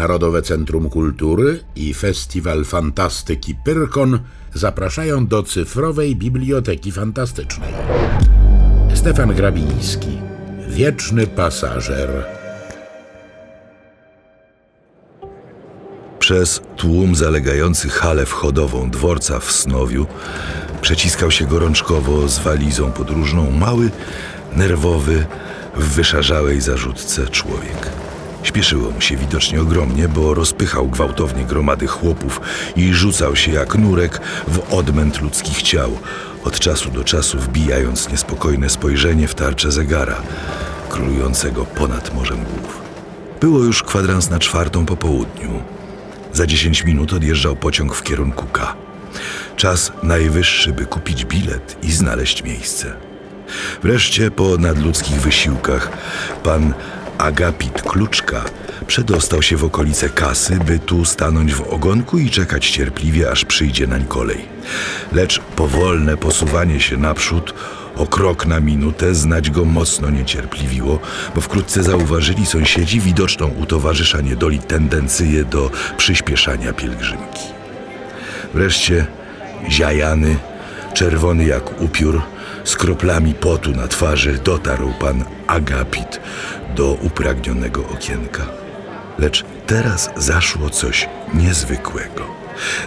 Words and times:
Narodowe 0.00 0.42
Centrum 0.42 0.90
Kultury 0.90 1.60
i 1.76 1.94
Festiwal 1.94 2.64
Fantastyki 2.64 3.54
Pyrkon 3.64 4.18
zapraszają 4.54 5.26
do 5.26 5.42
cyfrowej 5.42 6.16
Biblioteki 6.16 6.92
Fantastycznej. 6.92 7.72
Stefan 8.94 9.34
Grabiński, 9.34 10.18
wieczny 10.68 11.26
pasażer. 11.26 12.24
Przez 16.18 16.62
tłum 16.76 17.14
zalegający 17.14 17.88
halę 17.88 18.26
wchodową 18.26 18.90
dworca 18.90 19.38
w 19.38 19.52
Snowiu 19.52 20.06
przeciskał 20.80 21.30
się 21.30 21.46
gorączkowo 21.46 22.28
z 22.28 22.38
walizą 22.38 22.92
podróżną 22.92 23.50
mały, 23.50 23.90
nerwowy, 24.56 25.26
w 25.76 25.84
wyszarzałej 25.94 26.60
zarzutce 26.60 27.26
człowiek. 27.26 28.09
Śpieszyło 28.42 28.90
mu 28.90 29.00
się 29.00 29.16
widocznie 29.16 29.60
ogromnie, 29.60 30.08
bo 30.08 30.34
rozpychał 30.34 30.88
gwałtownie 30.88 31.44
gromady 31.44 31.86
chłopów 31.86 32.40
i 32.76 32.94
rzucał 32.94 33.36
się 33.36 33.52
jak 33.52 33.74
nurek 33.74 34.20
w 34.48 34.74
odmęt 34.74 35.20
ludzkich 35.20 35.62
ciał, 35.62 35.98
od 36.44 36.58
czasu 36.60 36.90
do 36.90 37.04
czasu 37.04 37.38
wbijając 37.38 38.08
niespokojne 38.10 38.70
spojrzenie 38.70 39.28
w 39.28 39.34
tarczę 39.34 39.72
zegara, 39.72 40.22
królującego 40.88 41.64
ponad 41.64 42.14
morzem 42.14 42.44
głów. 42.44 42.80
Było 43.40 43.58
już 43.58 43.82
kwadrans 43.82 44.30
na 44.30 44.38
czwartą 44.38 44.86
po 44.86 44.96
południu. 44.96 45.62
Za 46.32 46.46
dziesięć 46.46 46.84
minut 46.84 47.12
odjeżdżał 47.12 47.56
pociąg 47.56 47.94
w 47.94 48.02
kierunku 48.02 48.46
K. 48.52 48.74
Czas 49.56 49.92
najwyższy, 50.02 50.72
by 50.72 50.86
kupić 50.86 51.24
bilet 51.24 51.76
i 51.82 51.92
znaleźć 51.92 52.42
miejsce. 52.42 52.92
Wreszcie 53.82 54.30
po 54.30 54.56
nadludzkich 54.56 55.20
wysiłkach 55.20 55.90
pan 56.42 56.74
Agapit 57.20 57.82
Kluczka 57.82 58.44
przedostał 58.86 59.42
się 59.42 59.56
w 59.56 59.64
okolice 59.64 60.08
kasy, 60.08 60.58
by 60.66 60.78
tu 60.78 61.04
stanąć 61.04 61.54
w 61.54 61.60
ogonku 61.60 62.18
i 62.18 62.30
czekać 62.30 62.70
cierpliwie, 62.70 63.30
aż 63.30 63.44
przyjdzie 63.44 63.86
nań 63.86 64.04
kolej. 64.04 64.44
Lecz 65.12 65.40
powolne 65.40 66.16
posuwanie 66.16 66.80
się 66.80 66.96
naprzód 66.96 67.54
o 67.96 68.06
krok 68.06 68.46
na 68.46 68.60
minutę 68.60 69.14
znać 69.14 69.50
go 69.50 69.64
mocno 69.64 70.10
niecierpliwiło, 70.10 70.98
bo 71.34 71.40
wkrótce 71.40 71.82
zauważyli 71.82 72.46
sąsiedzi 72.46 73.00
widoczną 73.00 73.46
u 73.46 73.66
towarzysza 73.66 74.20
niedoli 74.20 74.58
tendencję 74.58 75.44
do 75.44 75.70
przyspieszania 75.96 76.72
pielgrzymki. 76.72 77.44
Wreszcie 78.54 79.06
ziajany, 79.70 80.36
czerwony 80.94 81.44
jak 81.44 81.82
upiór, 81.82 82.22
z 82.64 82.76
kroplami 82.76 83.34
potu 83.34 83.70
na 83.70 83.88
twarzy 83.88 84.38
dotarł 84.44 84.92
pan 85.00 85.24
Agapit 85.46 86.20
do 86.74 86.92
upragnionego 86.92 87.88
okienka. 87.88 88.46
Lecz 89.18 89.44
teraz 89.66 90.10
zaszło 90.16 90.70
coś 90.70 91.08
niezwykłego. 91.34 92.40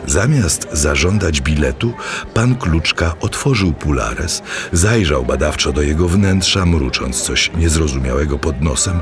Zamiast 0.08 0.68
zażądać 0.72 1.42
biletu, 1.42 1.94
pan 2.34 2.56
Kluczka 2.56 3.16
otworzył 3.20 3.74
pulares, 3.74 4.42
zajrzał 4.72 5.26
badawczo 5.26 5.72
do 5.72 5.82
jego 5.82 6.08
wnętrza, 6.08 6.66
mrucząc 6.66 7.22
coś 7.22 7.52
niezrozumiałego 7.58 8.40
pod 8.40 8.62
nosem, 8.62 9.00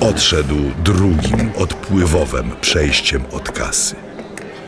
odszedł 0.00 0.56
drugim 0.84 1.50
odpływowym 1.56 2.50
przejściem 2.60 3.22
od 3.32 3.52
kasy. 3.52 4.13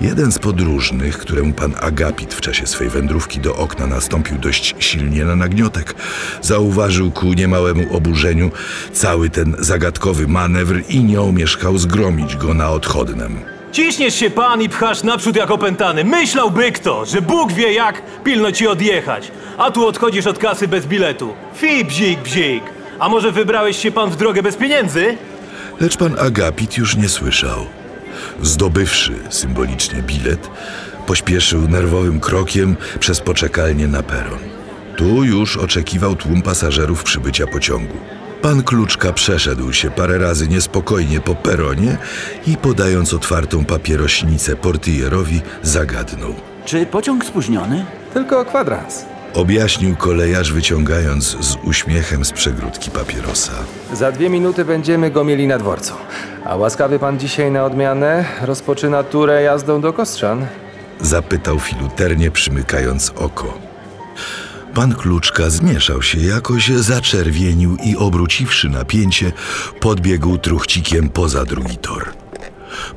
Jeden 0.00 0.32
z 0.32 0.38
podróżnych, 0.38 1.18
któremu 1.18 1.52
pan 1.52 1.74
Agapit 1.80 2.34
w 2.34 2.40
czasie 2.40 2.66
swej 2.66 2.88
wędrówki 2.88 3.40
do 3.40 3.56
okna 3.56 3.86
nastąpił 3.86 4.38
dość 4.38 4.74
silnie 4.78 5.24
na 5.24 5.36
nagniotek, 5.36 5.94
zauważył 6.42 7.10
ku 7.10 7.32
niemałemu 7.32 7.96
oburzeniu 7.96 8.50
cały 8.92 9.30
ten 9.30 9.56
zagadkowy 9.58 10.28
manewr 10.28 10.82
i 10.88 11.04
nie 11.04 11.20
omieszkał 11.20 11.78
zgromić 11.78 12.36
go 12.36 12.54
na 12.54 12.70
odchodnem. 12.70 13.38
Ciśniesz 13.72 14.14
się 14.14 14.30
pan 14.30 14.62
i 14.62 14.68
pchasz 14.68 15.02
naprzód 15.02 15.36
jak 15.36 15.50
opętany. 15.50 16.04
Myślałby 16.04 16.72
kto, 16.72 17.06
że 17.06 17.22
Bóg 17.22 17.52
wie 17.52 17.72
jak 17.72 18.02
pilno 18.24 18.52
ci 18.52 18.66
odjechać. 18.68 19.30
A 19.58 19.70
tu 19.70 19.86
odchodzisz 19.86 20.26
od 20.26 20.38
kasy 20.38 20.68
bez 20.68 20.86
biletu. 20.86 21.34
Fi, 21.54 21.84
bzik, 21.84 22.20
bzik. 22.20 22.62
A 22.98 23.08
może 23.08 23.32
wybrałeś 23.32 23.76
się 23.78 23.90
pan 23.90 24.10
w 24.10 24.16
drogę 24.16 24.42
bez 24.42 24.56
pieniędzy? 24.56 25.16
Lecz 25.80 25.96
pan 25.96 26.16
Agapit 26.18 26.76
już 26.76 26.96
nie 26.96 27.08
słyszał. 27.08 27.66
Zdobywszy 28.42 29.12
symbolicznie 29.30 30.02
bilet, 30.02 30.50
pośpieszył 31.06 31.68
nerwowym 31.68 32.20
krokiem 32.20 32.76
przez 33.00 33.20
poczekalnię 33.20 33.88
na 33.88 34.02
peron. 34.02 34.38
Tu 34.96 35.24
już 35.24 35.56
oczekiwał 35.56 36.16
tłum 36.16 36.42
pasażerów 36.42 37.04
przybycia 37.04 37.46
pociągu. 37.46 37.96
Pan 38.42 38.62
Kluczka 38.62 39.12
przeszedł 39.12 39.72
się 39.72 39.90
parę 39.90 40.18
razy 40.18 40.48
niespokojnie 40.48 41.20
po 41.20 41.34
peronie 41.34 41.96
i 42.46 42.56
podając 42.56 43.14
otwartą 43.14 43.64
papierośnicę 43.64 44.56
portyjerowi 44.56 45.40
zagadnął. 45.62 46.34
Czy 46.64 46.86
pociąg 46.86 47.24
spóźniony? 47.24 47.84
Tylko 48.14 48.44
kwadrans. 48.44 49.15
Objaśnił 49.36 49.96
kolejarz 49.96 50.52
wyciągając 50.52 51.36
z 51.40 51.56
uśmiechem 51.64 52.24
z 52.24 52.32
przegródki 52.32 52.90
papierosa. 52.90 53.52
Za 53.92 54.12
dwie 54.12 54.30
minuty 54.30 54.64
będziemy 54.64 55.10
go 55.10 55.24
mieli 55.24 55.46
na 55.46 55.58
dworcu. 55.58 55.94
A 56.44 56.56
łaskawy 56.56 56.98
pan 56.98 57.18
dzisiaj 57.18 57.50
na 57.50 57.64
odmianę 57.64 58.24
rozpoczyna 58.42 59.02
turę 59.02 59.42
jazdą 59.42 59.80
do 59.80 59.92
Kostrzan? 59.92 60.46
Zapytał 61.00 61.58
filuternie 61.58 62.30
przymykając 62.30 63.12
oko. 63.16 63.58
Pan 64.74 64.94
Kluczka 64.94 65.50
zmieszał 65.50 66.02
się 66.02 66.18
jakoś, 66.18 66.68
zaczerwienił 66.68 67.76
i 67.76 67.96
obróciwszy 67.96 68.68
napięcie, 68.68 69.32
podbiegł 69.80 70.38
truchcikiem 70.38 71.08
poza 71.08 71.44
drugi 71.44 71.76
tor. 71.76 72.25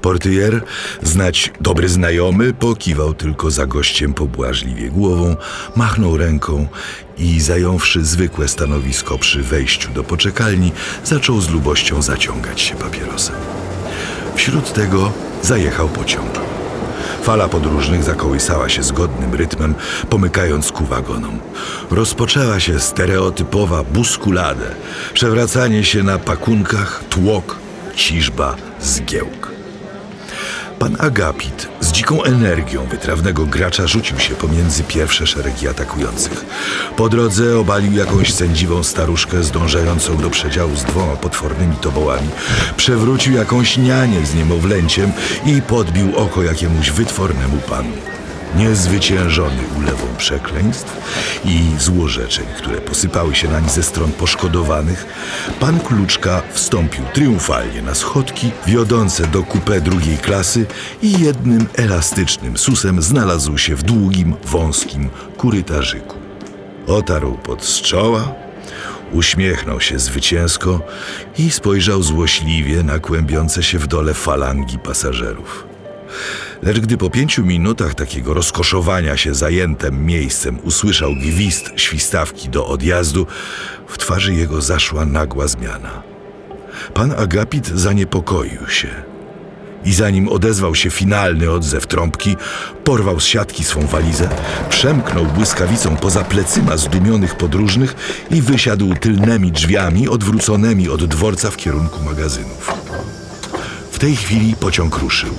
Portyjer, 0.02 0.62
znać 1.02 1.52
dobry 1.62 1.90
znajomy, 1.90 2.54
pokiwał 2.54 3.14
tylko 3.14 3.52
za 3.52 3.66
gościem 3.66 4.14
pobłażliwie 4.14 4.90
głową, 4.90 5.36
machnął 5.76 6.18
ręką 6.18 6.68
i 7.18 7.42
zająwszy 7.42 8.06
zwykłe 8.06 8.48
stanowisko 8.48 9.18
przy 9.18 9.44
wejściu 9.44 9.90
do 9.92 10.04
poczekalni, 10.04 10.72
zaczął 11.04 11.42
z 11.42 11.50
lubością 11.50 12.02
zaciągać 12.02 12.62
się 12.62 12.76
papierosem. 12.76 13.36
Wśród 14.36 14.74
tego 14.74 15.12
zajechał 15.42 15.90
pociąg. 15.90 16.40
Fala 17.24 17.48
podróżnych 17.48 18.04
zakołysała 18.04 18.70
się 18.70 18.84
zgodnym 18.84 19.34
rytmem, 19.34 19.76
pomykając 20.10 20.72
ku 20.72 20.86
wagonom. 20.86 21.40
Rozpoczęła 21.92 22.60
się 22.60 22.80
stereotypowa 22.80 23.84
buskulade, 23.84 24.76
przewracanie 25.14 25.84
się 25.84 26.04
na 26.04 26.18
pakunkach, 26.18 27.04
tłok, 27.10 27.56
ciżba, 27.96 28.56
zgiełk. 28.82 29.59
Pan 30.80 30.96
Agapit 31.00 31.68
z 31.80 31.92
dziką 31.92 32.24
energią 32.24 32.86
wytrawnego 32.86 33.46
gracza 33.46 33.88
rzucił 33.88 34.20
się 34.20 34.36
pomiędzy 34.36 34.84
pierwsze 34.84 35.28
szeregi 35.28 35.68
atakujących. 35.68 36.46
Po 36.96 37.10
drodze 37.10 37.60
obalił 37.60 37.94
jakąś 37.94 38.34
sędziwą 38.34 38.84
staruszkę 38.84 39.44
zdążającą 39.44 40.18
do 40.18 40.30
przedziału 40.30 40.76
z 40.76 40.84
dwoma 40.84 41.16
potwornymi 41.16 41.76
tobołami, 41.76 42.30
przewrócił 42.78 43.34
jakąś 43.34 43.78
nianię 43.78 44.26
z 44.26 44.36
niemowlęciem 44.36 45.12
i 45.46 45.62
podbił 45.62 46.18
oko 46.18 46.44
jakiemuś 46.44 46.92
wytwornemu 46.92 47.58
panu. 47.58 48.19
Niezwyciężony 48.56 49.64
ulewą 49.78 50.08
przekleństw 50.18 50.98
i 51.46 51.62
złorzeczeń, 51.80 52.46
które 52.58 52.82
posypały 52.82 53.36
się 53.36 53.48
nań 53.48 53.70
ze 53.70 53.84
stron 53.84 54.12
poszkodowanych, 54.12 55.06
pan 55.60 55.80
Kluczka 55.80 56.42
wstąpił 56.54 57.04
triumfalnie 57.14 57.82
na 57.82 57.96
schodki 57.96 58.52
wiodące 58.68 59.28
do 59.28 59.44
kupę 59.44 59.82
drugiej 59.82 60.18
klasy 60.18 60.66
i 61.02 61.20
jednym 61.20 61.68
elastycznym 61.76 62.58
susem 62.58 63.02
znalazł 63.02 63.58
się 63.58 63.76
w 63.76 63.84
długim, 63.84 64.36
wąskim 64.44 65.10
kurytarzyku. 65.38 66.16
Otarł 66.88 67.34
pod 67.34 67.66
z 67.66 67.82
czoła, 67.82 68.34
uśmiechnął 69.12 69.82
się 69.82 70.00
zwycięsko 70.00 70.82
i 71.38 71.52
spojrzał 71.52 72.04
złośliwie 72.04 72.84
na 72.84 73.00
kłębiące 73.00 73.64
się 73.64 73.80
w 73.80 73.88
dole 73.88 74.14
falangi 74.14 74.80
pasażerów. 74.80 75.68
Lecz 76.62 76.80
gdy 76.80 76.98
po 76.98 77.10
pięciu 77.10 77.46
minutach 77.46 77.96
takiego 77.96 78.34
rozkoszowania 78.34 79.18
się 79.18 79.36
zajętem 79.36 80.06
miejscem 80.06 80.60
usłyszał 80.64 81.16
gwizd 81.16 81.72
świstawki 81.76 82.50
do 82.50 82.68
odjazdu, 82.68 83.28
w 83.88 83.98
twarzy 83.98 84.34
jego 84.34 84.62
zaszła 84.62 85.06
nagła 85.06 85.48
zmiana. 85.48 86.04
Pan 86.94 87.12
Agapit 87.12 87.68
zaniepokoił 87.68 88.68
się 88.68 88.88
i 89.86 89.94
zanim 89.94 90.30
odezwał 90.30 90.76
się 90.76 90.90
finalny 90.90 91.52
odzew 91.52 91.88
trąbki, 91.88 92.36
porwał 92.84 93.20
z 93.20 93.26
siatki 93.26 93.64
swą 93.64 93.88
walizę, 93.88 94.30
przemknął 94.70 95.26
błyskawicą 95.26 95.98
poza 95.98 96.24
plecyma 96.24 96.78
zdumionych 96.78 97.36
podróżnych 97.36 97.96
i 98.32 98.42
wysiadł 98.42 98.96
tylnymi 98.96 99.52
drzwiami 99.52 100.10
odwróconymi 100.10 100.90
od 100.90 101.06
dworca 101.06 101.52
w 101.52 101.58
kierunku 101.58 102.04
magazynów. 102.04 102.74
W 103.92 104.00
tej 104.00 104.16
chwili 104.16 104.56
pociąg 104.56 104.98
ruszył. 104.98 105.34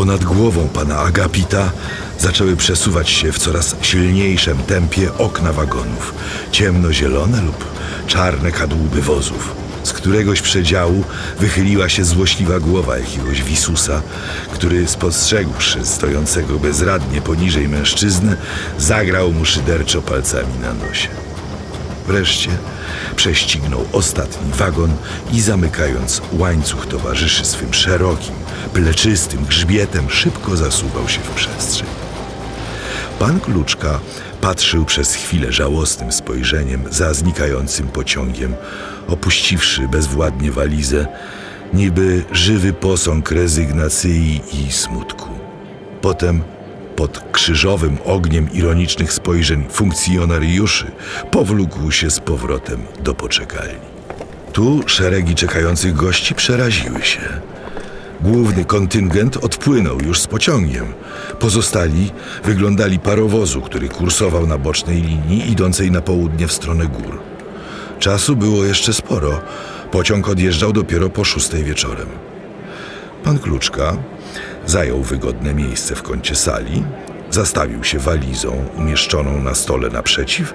Ponad 0.00 0.24
głową 0.24 0.68
pana 0.68 0.98
Agapita 0.98 1.72
zaczęły 2.18 2.56
przesuwać 2.56 3.10
się 3.10 3.32
w 3.32 3.38
coraz 3.38 3.76
silniejszym 3.82 4.58
tempie 4.58 5.14
okna 5.18 5.52
wagonów, 5.52 6.14
ciemnozielone 6.52 7.42
lub 7.42 7.64
czarne 8.06 8.52
kadłuby 8.52 9.02
wozów. 9.02 9.54
Z 9.82 9.92
któregoś 9.92 10.42
przedziału 10.42 11.04
wychyliła 11.40 11.88
się 11.88 12.04
złośliwa 12.04 12.60
głowa 12.60 12.98
jakiegoś 12.98 13.42
wisusa, 13.42 14.02
który 14.52 14.88
spostrzegłszy 14.88 15.86
stojącego 15.86 16.58
bezradnie 16.58 17.20
poniżej 17.20 17.68
mężczyznę, 17.68 18.36
zagrał 18.78 19.32
mu 19.32 19.44
szyderczo 19.44 20.02
palcami 20.02 20.58
na 20.62 20.74
nosie. 20.74 21.08
Wreszcie 22.06 22.50
prześcignął 23.20 23.84
ostatni 23.92 24.52
wagon 24.52 24.90
i 25.32 25.40
zamykając 25.40 26.22
łańcuch 26.32 26.86
towarzyszy 26.86 27.44
swym 27.44 27.74
szerokim, 27.74 28.34
pleczystym 28.72 29.44
grzbietem, 29.44 30.10
szybko 30.10 30.56
zasuwał 30.56 31.08
się 31.08 31.20
w 31.20 31.30
przestrzeń. 31.30 31.86
Pan 33.18 33.40
Kluczka 33.40 34.00
patrzył 34.40 34.84
przez 34.84 35.14
chwilę 35.14 35.52
żałosnym 35.52 36.12
spojrzeniem 36.12 36.84
za 36.90 37.14
znikającym 37.14 37.88
pociągiem, 37.88 38.54
opuściwszy 39.08 39.88
bezwładnie 39.88 40.52
walizę, 40.52 41.06
niby 41.74 42.24
żywy 42.32 42.72
posąg 42.72 43.30
rezygnacji 43.30 44.42
i 44.52 44.72
smutku. 44.72 45.28
Potem 46.00 46.42
pod 46.96 47.24
krzyżowym 47.32 47.98
ogniem 48.04 48.52
ironicznych 48.52 49.12
spojrzeń 49.12 49.64
funkcjonariuszy 49.70 50.92
powlókł 51.30 51.90
się 51.90 52.10
z 52.10 52.20
powrotem 52.20 52.82
do 53.04 53.14
poczekalni. 53.14 53.90
Tu 54.52 54.80
szeregi 54.86 55.34
czekających 55.34 55.94
gości 55.94 56.34
przeraziły 56.34 57.02
się. 57.02 57.20
Główny 58.20 58.64
kontyngent 58.64 59.36
odpłynął 59.36 60.00
już 60.00 60.20
z 60.20 60.26
pociągiem. 60.26 60.86
Pozostali 61.38 62.10
wyglądali 62.44 62.98
parowozu, 62.98 63.60
który 63.60 63.88
kursował 63.88 64.46
na 64.46 64.58
bocznej 64.58 65.02
linii 65.02 65.50
idącej 65.50 65.90
na 65.90 66.00
południe 66.00 66.46
w 66.46 66.52
stronę 66.52 66.86
gór. 66.86 67.20
Czasu 67.98 68.36
było 68.36 68.64
jeszcze 68.64 68.92
sporo. 68.92 69.40
Pociąg 69.90 70.28
odjeżdżał 70.28 70.72
dopiero 70.72 71.10
po 71.10 71.24
szóstej 71.24 71.64
wieczorem. 71.64 72.08
Pan 73.24 73.38
Kluczka 73.38 73.96
zajął 74.70 75.02
wygodne 75.02 75.54
miejsce 75.54 75.94
w 75.94 76.02
kącie 76.02 76.34
sali, 76.34 76.82
zastawił 77.30 77.84
się 77.84 77.98
walizą 77.98 78.64
umieszczoną 78.76 79.42
na 79.42 79.54
stole 79.54 79.88
naprzeciw 79.88 80.54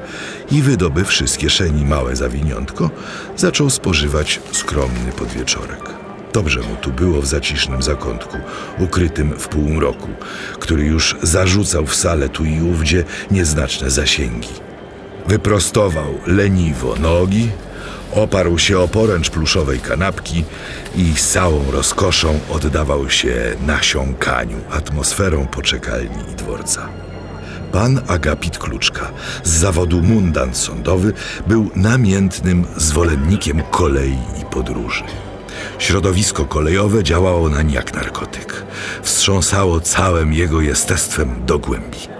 i 0.51 0.61
wydobywszy 0.61 1.27
z 1.27 1.37
kieszeni 1.37 1.85
małe 1.85 2.15
zawiniątko, 2.15 2.89
zaczął 3.37 3.69
spożywać 3.69 4.39
skromny 4.51 5.11
podwieczorek. 5.17 5.79
Dobrze 6.33 6.59
mu 6.59 6.75
tu 6.75 6.91
było 6.91 7.21
w 7.21 7.27
zacisznym 7.27 7.81
zakątku, 7.81 8.37
ukrytym 8.79 9.39
w 9.39 9.47
półmroku, 9.47 10.09
który 10.59 10.83
już 10.83 11.15
zarzucał 11.21 11.85
w 11.85 11.95
salę 11.95 12.29
tu 12.29 12.45
i 12.45 12.61
ówdzie 12.61 13.03
nieznaczne 13.31 13.91
zasięgi. 13.91 14.53
Wyprostował 15.27 16.19
leniwo 16.27 16.95
nogi, 16.95 17.49
oparł 18.11 18.57
się 18.57 18.79
o 18.79 18.87
poręcz 18.87 19.29
pluszowej 19.29 19.79
kanapki 19.79 20.43
i 20.95 21.13
z 21.15 21.29
całą 21.29 21.71
rozkoszą 21.71 22.39
oddawał 22.49 23.09
się 23.09 23.35
nasiąkaniu 23.65 24.57
atmosferą 24.71 25.47
poczekalni 25.47 26.31
i 26.33 26.35
dworca. 26.35 26.89
Pan 27.71 28.01
Agapit 28.07 28.57
Kluczka 28.57 29.11
z 29.43 29.49
zawodu 29.49 30.01
mundant 30.01 30.57
sądowy 30.57 31.13
był 31.47 31.69
namiętnym 31.75 32.65
zwolennikiem 32.77 33.61
kolei 33.71 34.17
i 34.41 34.45
podróży. 34.45 35.03
Środowisko 35.79 36.45
kolejowe 36.45 37.03
działało 37.03 37.49
nań 37.49 37.71
jak 37.71 37.93
narkotyk. 37.93 38.63
Wstrząsało 39.03 39.81
całym 39.81 40.33
jego 40.33 40.61
jestestwem 40.61 41.45
do 41.45 41.59
głębi. 41.59 42.14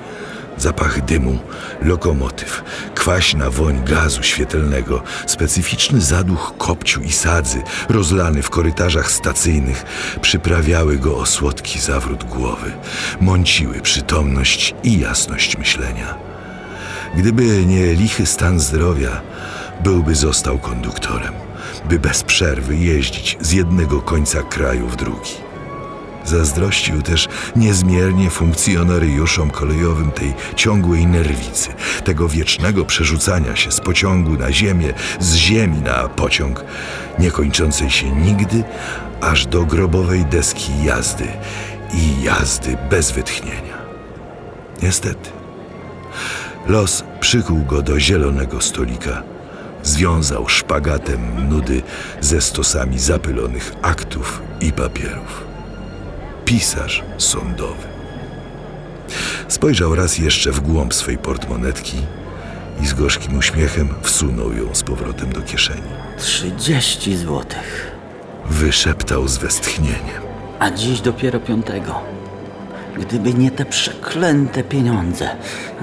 Zapach 0.58 1.06
dymu, 1.06 1.40
lokomotyw, 1.82 2.64
kwaśna 2.96 3.50
woń 3.50 3.84
gazu 3.86 4.24
świetlnego, 4.24 5.04
specyficzny 5.28 6.02
zaduch 6.02 6.54
kopciu 6.58 7.02
i 7.02 7.12
sadzy, 7.12 7.62
rozlany 7.90 8.42
w 8.42 8.50
korytarzach 8.50 9.12
stacyjnych, 9.12 9.86
przyprawiały 10.22 10.98
go 10.98 11.18
o 11.18 11.26
słodki 11.26 11.80
zawrót 11.80 12.24
głowy, 12.24 12.72
mąciły 13.22 13.82
przytomność 13.82 14.76
i 14.84 15.00
jasność 15.00 15.58
myślenia. 15.58 16.16
Gdyby 17.18 17.66
nie 17.66 17.94
lichy 17.94 18.26
stan 18.26 18.60
zdrowia, 18.60 19.22
byłby 19.84 20.16
został 20.16 20.58
konduktorem 20.58 21.34
by 21.90 22.00
bez 22.00 22.24
przerwy 22.24 22.78
jeździć 22.78 23.38
z 23.42 23.52
jednego 23.52 24.02
końca 24.02 24.44
kraju 24.44 24.88
w 24.88 24.96
drugi. 24.96 25.32
Zazdrościł 26.26 27.02
też 27.02 27.28
niezmiernie 27.56 28.30
funkcjonariuszom 28.30 29.52
kolejowym 29.52 30.12
tej 30.12 30.34
ciągłej 30.56 31.08
nerwicy, 31.08 31.70
tego 32.04 32.28
wiecznego 32.28 32.86
przerzucania 32.86 33.56
się 33.56 33.72
z 33.72 33.80
pociągu 33.80 34.34
na 34.34 34.52
ziemię, 34.52 34.94
z 35.20 35.36
ziemi 35.36 35.82
na 35.82 36.10
pociąg, 36.10 36.66
niekończącej 37.20 37.90
się 37.90 38.10
nigdy, 38.10 38.64
aż 39.22 39.46
do 39.46 39.66
grobowej 39.66 40.26
deski 40.26 40.72
jazdy 40.84 41.28
i 41.94 42.24
jazdy 42.24 42.78
bez 42.90 43.12
wytchnienia. 43.12 43.78
Niestety, 44.84 45.30
los 46.68 47.04
przykuł 47.20 47.66
go 47.66 47.82
do 47.82 48.00
zielonego 48.00 48.62
stolika 48.62 49.24
związał 49.84 50.50
szpagatem 50.50 51.50
nudy 51.50 51.82
ze 52.22 52.42
stosami 52.42 53.00
zapylonych 53.00 53.74
aktów 53.82 54.42
i 54.62 54.72
papierów. 54.72 55.45
Pisarz 56.46 57.04
sądowy. 57.18 57.88
Spojrzał 59.48 59.96
raz 59.96 60.18
jeszcze 60.18 60.52
w 60.52 60.60
głąb 60.60 60.94
swej 60.94 61.18
portmonetki 61.18 61.98
i 62.82 62.88
z 62.88 62.94
gorzkim 62.94 63.38
uśmiechem 63.38 63.90
wsunął 64.02 64.54
ją 64.54 64.76
z 64.76 64.84
powrotem 64.84 65.34
do 65.34 65.42
kieszeni. 65.42 65.82
Trzydzieści 66.18 67.18
złotych. 67.18 67.92
Wyszeptał 68.50 69.28
z 69.28 69.38
westchnieniem. 69.38 70.22
A 70.60 70.72
dziś 70.72 71.02
dopiero 71.02 71.40
piątego. 71.40 72.02
Gdyby 73.00 73.34
nie 73.34 73.52
te 73.52 73.66
przeklęte 73.66 74.64
pieniądze, 74.64 75.30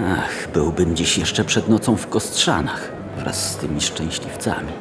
ach, 0.08 0.48
byłbym 0.54 0.96
dziś 0.96 1.18
jeszcze 1.18 1.44
przed 1.44 1.68
nocą 1.68 1.96
w 1.96 2.08
Kostrzanach 2.08 2.92
wraz 3.16 3.52
z 3.52 3.56
tymi 3.56 3.80
szczęśliwcami. 3.80 4.72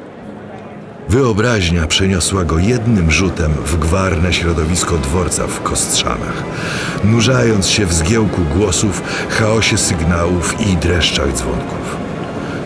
Wyobraźnia 1.12 1.86
przeniosła 1.86 2.44
go 2.44 2.58
jednym 2.58 3.10
rzutem 3.10 3.52
w 3.52 3.78
gwarne 3.78 4.32
środowisko 4.32 4.98
dworca 4.98 5.46
w 5.46 5.62
Kostrzanach, 5.62 6.44
nurzając 7.04 7.68
się 7.68 7.86
w 7.86 7.92
zgiełku 7.92 8.40
głosów, 8.56 9.02
chaosie 9.28 9.78
sygnałów 9.78 10.60
i 10.60 10.76
dreszczach 10.76 11.32
dzwonków. 11.32 11.96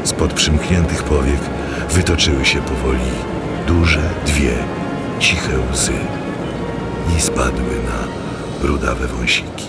Spod 0.05 0.33
przymkniętych 0.33 1.03
powiek 1.03 1.41
wytoczyły 1.91 2.45
się 2.45 2.63
powoli 2.63 3.11
duże, 3.67 4.03
dwie, 4.27 4.55
ciche 5.21 5.59
łzy 5.73 5.99
i 7.19 7.21
spadły 7.21 7.75
na 7.85 8.69
rudawe 8.69 9.07
wąsiki. 9.07 9.67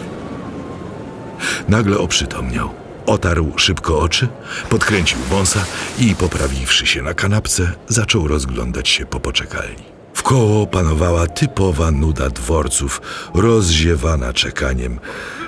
Nagle 1.70 1.98
oprzytomniał. 1.98 2.87
Otarł 3.08 3.54
szybko 3.58 4.00
oczy, 4.00 4.28
podkręcił 4.70 5.20
wąsa 5.30 5.66
i 6.00 6.16
poprawiwszy 6.16 6.88
się 6.88 7.02
na 7.02 7.14
kanapce, 7.14 7.72
zaczął 7.88 8.28
rozglądać 8.28 8.90
się 8.90 9.06
po 9.06 9.20
poczekalni. 9.20 9.84
Wkoło 10.14 10.68
panowała 10.68 11.28
typowa 11.28 11.92
nuda 11.92 12.30
dworców, 12.30 13.02
rozziewana 13.34 14.34
czekaniem, 14.34 15.00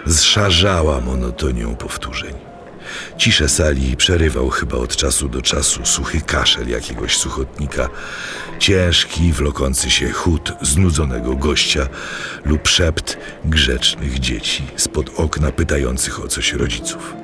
zszarzała 0.07 1.01
monotonią 1.01 1.75
powtórzeń. 1.75 2.33
Ciszę 3.17 3.49
sali 3.49 3.97
przerywał 3.97 4.49
chyba 4.49 4.77
od 4.77 4.95
czasu 4.95 5.29
do 5.29 5.41
czasu 5.41 5.85
suchy 5.85 6.21
kaszel 6.21 6.69
jakiegoś 6.69 7.17
suchotnika, 7.17 7.89
ciężki, 8.59 9.33
wlokący 9.33 9.91
się 9.91 10.11
chód 10.11 10.53
znudzonego 10.61 11.35
gościa 11.35 11.87
lub 12.45 12.67
szept 12.67 13.17
grzecznych 13.45 14.19
dzieci 14.19 14.63
spod 14.75 15.09
okna 15.15 15.51
pytających 15.51 16.23
o 16.23 16.27
coś 16.27 16.53
rodziców. 16.53 17.18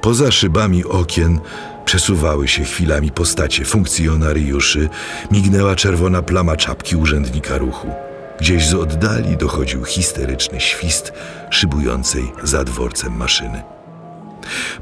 Poza 0.00 0.32
szybami 0.32 0.84
okien 0.84 1.40
przesuwały 1.84 2.48
się 2.48 2.64
chwilami 2.64 3.10
postacie 3.10 3.64
funkcjonariuszy, 3.64 4.88
mignęła 5.30 5.76
czerwona 5.76 6.22
plama 6.22 6.56
czapki 6.56 6.96
urzędnika 6.96 7.58
ruchu. 7.58 7.88
Gdzieś 8.40 8.66
z 8.66 8.74
oddali 8.74 9.36
dochodził 9.36 9.84
histeryczny 9.84 10.60
świst 10.60 11.12
szybującej 11.50 12.32
za 12.42 12.64
dworcem 12.64 13.16
maszyny. 13.16 13.62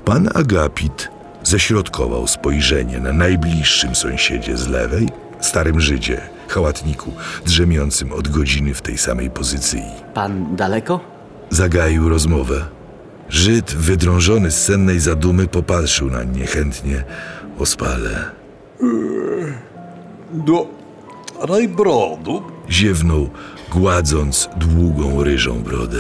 Pan 0.05 0.29
Agapit 0.35 1.09
ześrodkował 1.43 2.27
spojrzenie 2.27 3.01
na 3.01 3.13
najbliższym 3.13 3.95
sąsiedzie 3.95 4.57
z 4.57 4.69
lewej, 4.69 5.09
starym 5.41 5.81
Żydzie, 5.81 6.21
hałatniku, 6.49 7.13
drzemiącym 7.47 8.13
od 8.13 8.29
godziny 8.29 8.75
w 8.75 8.83
tej 8.83 8.99
samej 8.99 9.31
pozycji. 9.31 9.83
Pan 10.15 10.57
daleko? 10.57 11.01
Zagaił 11.51 12.09
rozmowę. 12.09 12.78
Żyd, 13.29 13.75
wydrążony 13.75 14.51
z 14.51 14.65
sennej 14.65 15.01
zadumy, 15.01 15.47
popatrzył 15.47 16.11
na 16.11 16.25
niechętnie 16.25 17.05
ospale. 17.59 18.25
Do 20.33 20.67
Rajbrodu? 21.41 22.43
Ziewnął, 22.71 23.31
gładząc 23.73 24.49
długą 24.57 25.25
ryżą 25.25 25.63
brodę. 25.63 25.99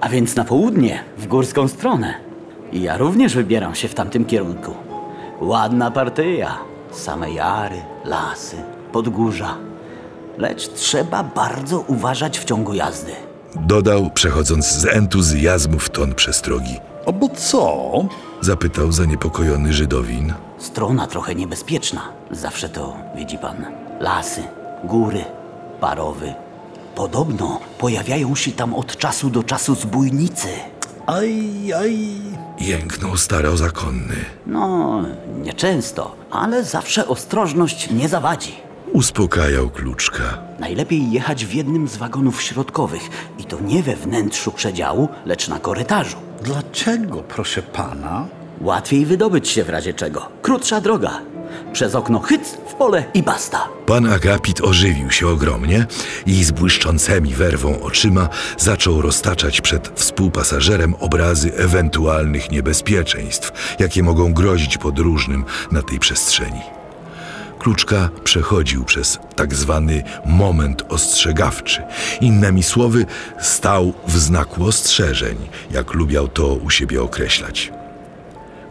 A 0.00 0.08
więc 0.08 0.36
na 0.36 0.44
południe, 0.44 1.04
w 1.18 1.26
górską 1.26 1.68
stronę. 1.68 2.14
I 2.72 2.82
ja 2.82 2.96
również 2.96 3.34
wybieram 3.34 3.74
się 3.74 3.88
w 3.88 3.94
tamtym 3.94 4.24
kierunku. 4.24 4.74
Ładna 5.40 5.90
partyja. 5.90 6.58
Same 6.90 7.30
jary, 7.30 7.80
lasy, 8.04 8.56
podgórza. 8.92 9.56
Lecz 10.38 10.68
trzeba 10.68 11.22
bardzo 11.22 11.80
uważać 11.80 12.38
w 12.38 12.44
ciągu 12.44 12.74
jazdy. 12.74 13.12
Dodał, 13.56 14.10
przechodząc 14.10 14.66
z 14.72 14.84
entuzjazmu 14.84 15.78
w 15.78 15.90
ton 15.90 16.14
przestrogi. 16.14 16.76
A 17.06 17.12
bo 17.12 17.28
co? 17.28 17.90
Zapytał 18.40 18.92
zaniepokojony 18.92 19.72
Żydowin. 19.72 20.34
Strona 20.58 21.06
trochę 21.06 21.34
niebezpieczna. 21.34 22.00
Zawsze 22.30 22.68
to, 22.68 22.96
widzi 23.16 23.38
pan, 23.38 23.66
lasy, 24.00 24.42
góry, 24.84 25.24
parowy. 25.80 26.34
Podobno 26.94 27.60
pojawiają 27.78 28.34
się 28.34 28.52
tam 28.52 28.74
od 28.74 28.96
czasu 28.96 29.30
do 29.30 29.42
czasu 29.42 29.74
zbójnicy. 29.74 30.48
Aj, 31.06 31.72
aj. 31.72 31.98
Jęknął 32.60 33.16
starozakonny. 33.16 34.14
No, 34.46 35.02
nieczęsto, 35.42 36.14
ale 36.30 36.64
zawsze 36.64 37.08
ostrożność 37.08 37.90
nie 37.90 38.08
zawadzi. 38.08 38.67
Uspokajał 38.98 39.70
kluczka. 39.70 40.38
Najlepiej 40.58 41.10
jechać 41.10 41.46
w 41.46 41.54
jednym 41.54 41.88
z 41.88 41.96
wagonów 41.96 42.42
środkowych 42.42 43.02
i 43.38 43.44
to 43.44 43.60
nie 43.60 43.82
we 43.82 43.96
wnętrzu 43.96 44.52
przedziału, 44.52 45.08
lecz 45.26 45.48
na 45.48 45.58
korytarzu. 45.58 46.16
Dlaczego, 46.42 47.16
proszę 47.16 47.62
pana? 47.62 48.26
Łatwiej 48.60 49.06
wydobyć 49.06 49.48
się 49.48 49.64
w 49.64 49.68
razie 49.68 49.94
czego. 49.94 50.28
Krótsza 50.42 50.80
droga. 50.80 51.20
Przez 51.72 51.94
okno 51.94 52.18
hyc 52.20 52.58
w 52.66 52.74
pole 52.74 53.04
i 53.14 53.22
basta. 53.22 53.68
Pan 53.86 54.12
Agapit 54.12 54.60
ożywił 54.60 55.10
się 55.10 55.28
ogromnie 55.28 55.86
i 56.26 56.44
z 56.44 56.50
błyszczącymi 56.50 57.34
werwą 57.34 57.82
oczyma 57.82 58.28
zaczął 58.58 59.02
roztaczać 59.02 59.60
przed 59.60 59.88
współpasażerem 59.94 60.94
obrazy 60.94 61.54
ewentualnych 61.56 62.50
niebezpieczeństw, 62.50 63.76
jakie 63.78 64.02
mogą 64.02 64.34
grozić 64.34 64.78
podróżnym 64.78 65.44
na 65.72 65.82
tej 65.82 65.98
przestrzeni. 65.98 66.77
Kluczka 67.58 68.08
przechodził 68.24 68.84
przez 68.84 69.18
tak 69.36 69.54
zwany 69.54 70.02
moment 70.26 70.82
ostrzegawczy. 70.88 71.82
Innymi 72.20 72.62
słowy, 72.62 73.06
stał 73.40 73.92
w 74.06 74.18
znaku 74.18 74.64
ostrzeżeń, 74.64 75.36
jak 75.70 75.94
lubiał 75.94 76.28
to 76.28 76.54
u 76.54 76.70
siebie 76.70 77.02
określać. 77.02 77.72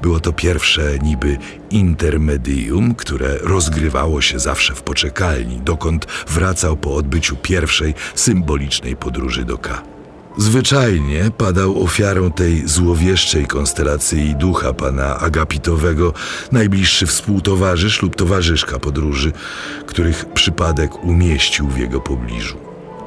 Było 0.02 0.20
to 0.20 0.34
pierwsze 0.34 1.00
niby 1.00 1.38
intermedium, 1.70 2.96
które 2.96 3.38
rozgrywało 3.38 4.22
się 4.22 4.40
zawsze 4.40 4.76
w 4.76 4.82
poczekalni, 4.82 5.62
dokąd 5.62 6.06
wracał 6.28 6.78
po 6.78 6.96
odbyciu 6.96 7.36
pierwszej 7.36 7.94
symbolicznej 8.16 8.96
podróży 8.96 9.46
do 9.46 9.58
K. 9.58 9.97
Zwyczajnie 10.38 11.32
padał 11.38 11.84
ofiarą 11.84 12.32
tej 12.32 12.68
złowieszczej 12.68 13.46
konstelacji 13.46 14.36
ducha 14.36 14.74
pana 14.74 15.20
Agapitowego 15.20 16.14
najbliższy 16.52 17.06
współtowarzysz 17.06 18.02
lub 18.02 18.16
towarzyszka 18.16 18.80
podróży, 18.80 19.32
których 19.86 20.26
przypadek 20.26 21.04
umieścił 21.04 21.68
w 21.68 21.78
jego 21.78 22.02
pobliżu. 22.02 22.58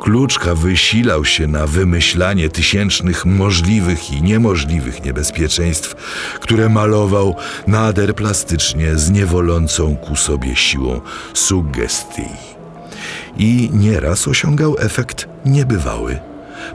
Kluczka 0.01 0.55
wysilał 0.55 1.25
się 1.25 1.47
na 1.47 1.67
wymyślanie 1.67 2.49
tysięcznych 2.49 3.27
możliwych 3.27 4.11
i 4.11 4.23
niemożliwych 4.23 5.05
niebezpieczeństw, 5.05 5.95
które 6.41 6.69
malował 6.69 7.37
nader 7.67 8.15
plastycznie 8.15 8.97
z 8.97 9.11
niewolącą 9.11 9.97
ku 9.97 10.17
sobie 10.17 10.57
siłą 10.57 11.01
sugestii. 11.35 12.29
I 13.37 13.71
nieraz 13.73 14.29
osiągał 14.29 14.77
efekt 14.79 15.29
niebywały. 15.45 16.30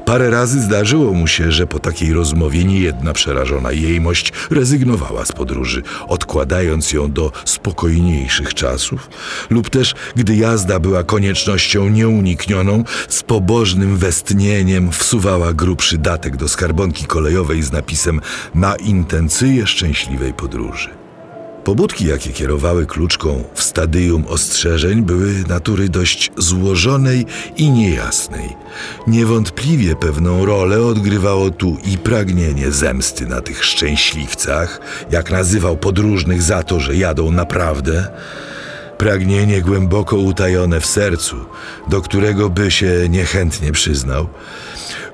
Parę 0.06 0.30
razy 0.30 0.62
zdarzyło 0.62 1.14
mu 1.14 1.28
się, 1.28 1.52
że 1.52 1.68
po 1.68 1.80
takiej 1.80 2.14
rozmowie 2.14 2.64
niejedna 2.64 3.14
przerażona 3.14 3.72
jejmość 3.72 4.34
rezygnowała 4.50 5.26
z 5.26 5.32
podróży, 5.32 5.84
odkładając 6.08 6.94
ją 6.94 7.12
do 7.12 7.32
spokojniejszych 7.46 8.54
czasów, 8.54 9.10
lub 9.50 9.70
też, 9.70 9.96
gdy 10.16 10.36
jazda 10.36 10.80
była 10.80 11.04
koniecznością 11.04 11.90
nieuniknioną, 11.90 12.84
z 13.10 13.24
pobożnym 13.24 13.98
westnieniem 13.98 14.92
wsuwała 14.92 15.54
grubszy 15.54 15.98
datek 15.98 16.38
do 16.38 16.48
skarbonki 16.48 17.06
kolejowej 17.06 17.64
z 17.64 17.72
napisem 17.72 18.22
na 18.56 18.76
intencję 18.76 19.68
szczęśliwej 19.68 20.34
podróży. 20.34 21.05
Pobudki, 21.66 22.08
jakie 22.08 22.30
kierowały 22.34 22.86
kluczką 22.86 23.44
w 23.54 23.64
stadium 23.64 24.26
ostrzeżeń, 24.28 25.02
były 25.02 25.34
natury 25.48 25.90
dość 25.90 26.32
złożonej 26.38 27.26
i 27.58 27.70
niejasnej. 27.72 28.56
Niewątpliwie 29.08 29.96
pewną 29.96 30.46
rolę 30.46 30.82
odgrywało 30.82 31.50
tu 31.50 31.78
i 31.86 31.98
pragnienie 31.98 32.72
zemsty 32.72 33.26
na 33.26 33.42
tych 33.42 33.66
szczęśliwcach, 33.66 34.80
jak 35.12 35.32
nazywał 35.32 35.78
podróżnych 35.78 36.42
za 36.42 36.64
to, 36.64 36.80
że 36.80 36.96
jadą 36.96 37.32
naprawdę. 37.32 38.08
Pragnienie 38.98 39.62
głęboko 39.62 40.18
utajone 40.18 40.82
w 40.82 40.86
sercu, 40.86 41.36
do 41.88 42.02
którego 42.02 42.50
by 42.50 42.72
się 42.72 43.10
niechętnie 43.10 43.72
przyznał. 43.72 44.28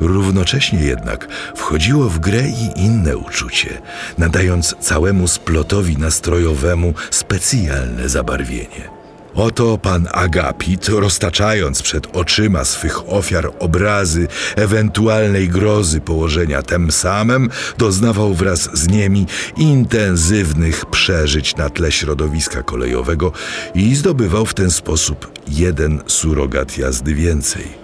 Równocześnie 0.01 0.79
jednak 0.79 1.27
wchodziło 1.55 2.09
w 2.09 2.19
grę 2.19 2.43
i 2.47 2.79
inne 2.85 3.17
uczucie, 3.17 3.81
nadając 4.17 4.75
całemu 4.79 5.27
splotowi 5.27 5.97
nastrojowemu 5.97 6.93
specjalne 7.11 8.09
zabarwienie. 8.09 9.01
Oto 9.35 9.77
pan 9.77 10.07
Agapit, 10.11 10.87
roztaczając 10.87 11.81
przed 11.81 12.07
oczyma 12.15 12.65
swych 12.65 13.09
ofiar 13.09 13.51
obrazy 13.59 14.27
ewentualnej 14.55 15.49
grozy 15.49 16.01
położenia 16.01 16.61
tem 16.61 16.91
samym, 16.91 17.49
doznawał 17.77 18.33
wraz 18.33 18.69
z 18.73 18.87
nimi 18.87 19.25
intensywnych 19.57 20.85
przeżyć 20.85 21.55
na 21.55 21.69
tle 21.69 21.91
środowiska 21.91 22.63
kolejowego 22.63 23.31
i 23.75 23.95
zdobywał 23.95 24.45
w 24.45 24.53
ten 24.53 24.71
sposób 24.71 25.31
jeden 25.47 26.01
surogat 26.07 26.77
jazdy 26.77 27.15
więcej. 27.15 27.80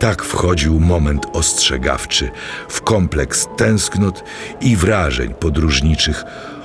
Tak 0.00 0.24
wchodził 0.24 0.80
moment 0.80 1.26
ostrzegawczy 1.32 2.30
w 2.68 2.82
kompleks 2.82 3.48
tęsknot 3.56 4.24
i 4.60 4.76
wrażeń 4.76 5.34
podróżniczych, 5.34 6.24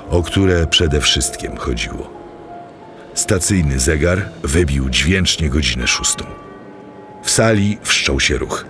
o 0.09 0.23
które 0.23 0.67
przede 0.67 1.01
wszystkim 1.01 1.57
chodziło. 1.57 2.09
Stacyjny 3.13 3.79
zegar 3.79 4.29
wybił 4.43 4.89
dźwięcznie 4.89 5.49
godzinę 5.49 5.87
szóstą. 5.87 6.25
W 7.23 7.31
sali 7.31 7.77
wszczął 7.83 8.19
się 8.19 8.37
ruch. 8.37 8.65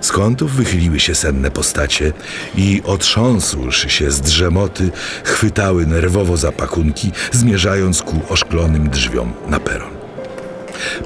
Z 0.00 0.12
kątów 0.12 0.52
wychyliły 0.52 1.00
się 1.00 1.14
senne 1.14 1.50
postacie 1.50 2.12
i 2.54 2.82
otrząsłszy 2.84 3.90
się 3.90 4.10
z 4.10 4.20
drzemoty, 4.20 4.90
chwytały 5.24 5.86
nerwowo 5.86 6.36
za 6.36 6.52
pakunki, 6.52 7.12
zmierzając 7.32 8.02
ku 8.02 8.20
oszklonym 8.28 8.90
drzwiom 8.90 9.32
na 9.48 9.60
peron. 9.60 9.90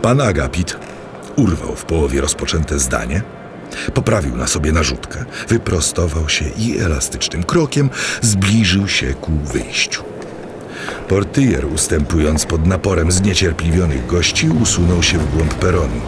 Pan 0.03 0.21
Agapit 0.21 0.77
urwał 1.37 1.77
w 1.77 1.85
połowie 1.85 2.21
rozpoczęte 2.21 2.79
zdanie, 2.79 3.23
poprawił 3.95 4.37
na 4.37 4.47
sobie 4.47 4.73
narzutkę, 4.73 5.25
wyprostował 5.49 6.29
się 6.29 6.45
i 6.59 6.79
elastycznym 6.79 7.45
krokiem 7.45 7.91
zbliżył 8.23 8.89
się 8.89 9.15
ku 9.15 9.33
wyjściu. 9.33 10.03
Portyjer, 11.09 11.67
ustępując 11.67 12.47
pod 12.47 12.67
naporem 12.67 13.13
zniecierpliwionych 13.13 14.07
gości, 14.07 14.49
usunął 14.49 15.03
się 15.03 15.19
w 15.19 15.35
głąb 15.37 15.55
peronu. 15.55 16.01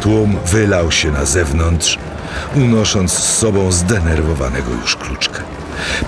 Tłum 0.00 0.36
wylał 0.46 0.90
się 0.92 1.10
na 1.12 1.24
zewnątrz, 1.24 1.98
unosząc 2.54 3.12
z 3.12 3.38
sobą 3.38 3.72
zdenerwowanego 3.72 4.70
już 4.82 4.96
kluczkę. 4.96 5.42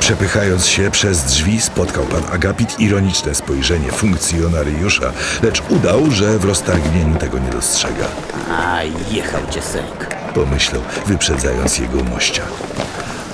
Przepychając 0.01 0.67
się 0.67 0.91
przez 0.91 1.25
drzwi, 1.25 1.61
spotkał 1.61 2.05
pan 2.05 2.23
Agapit 2.33 2.81
ironiczne 2.81 3.35
spojrzenie 3.35 3.93
funkcjonariusza, 3.93 5.13
lecz 5.43 5.63
udał, 5.69 6.11
że 6.11 6.39
w 6.39 6.45
roztargnieniu 6.45 7.17
tego 7.17 7.39
nie 7.39 7.51
dostrzega. 7.51 8.07
A 8.51 8.83
jechał 9.11 9.41
cię 9.51 9.63
sęk. 9.63 10.07
Pomyślał, 10.35 10.83
wyprzedzając 11.07 11.79
jego 11.79 12.05
mościa. 12.05 12.43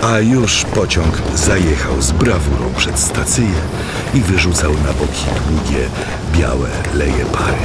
A 0.03 0.19
już 0.19 0.65
pociąg 0.65 1.23
zajechał 1.35 2.03
z 2.03 2.13
brawurą 2.13 2.75
przed 2.77 2.99
stację 2.99 3.45
i 4.15 4.21
wyrzucał 4.21 4.73
na 4.73 4.93
boki 4.93 5.25
długie, 5.49 5.89
białe 6.33 6.69
leje 6.95 7.25
pary. 7.25 7.59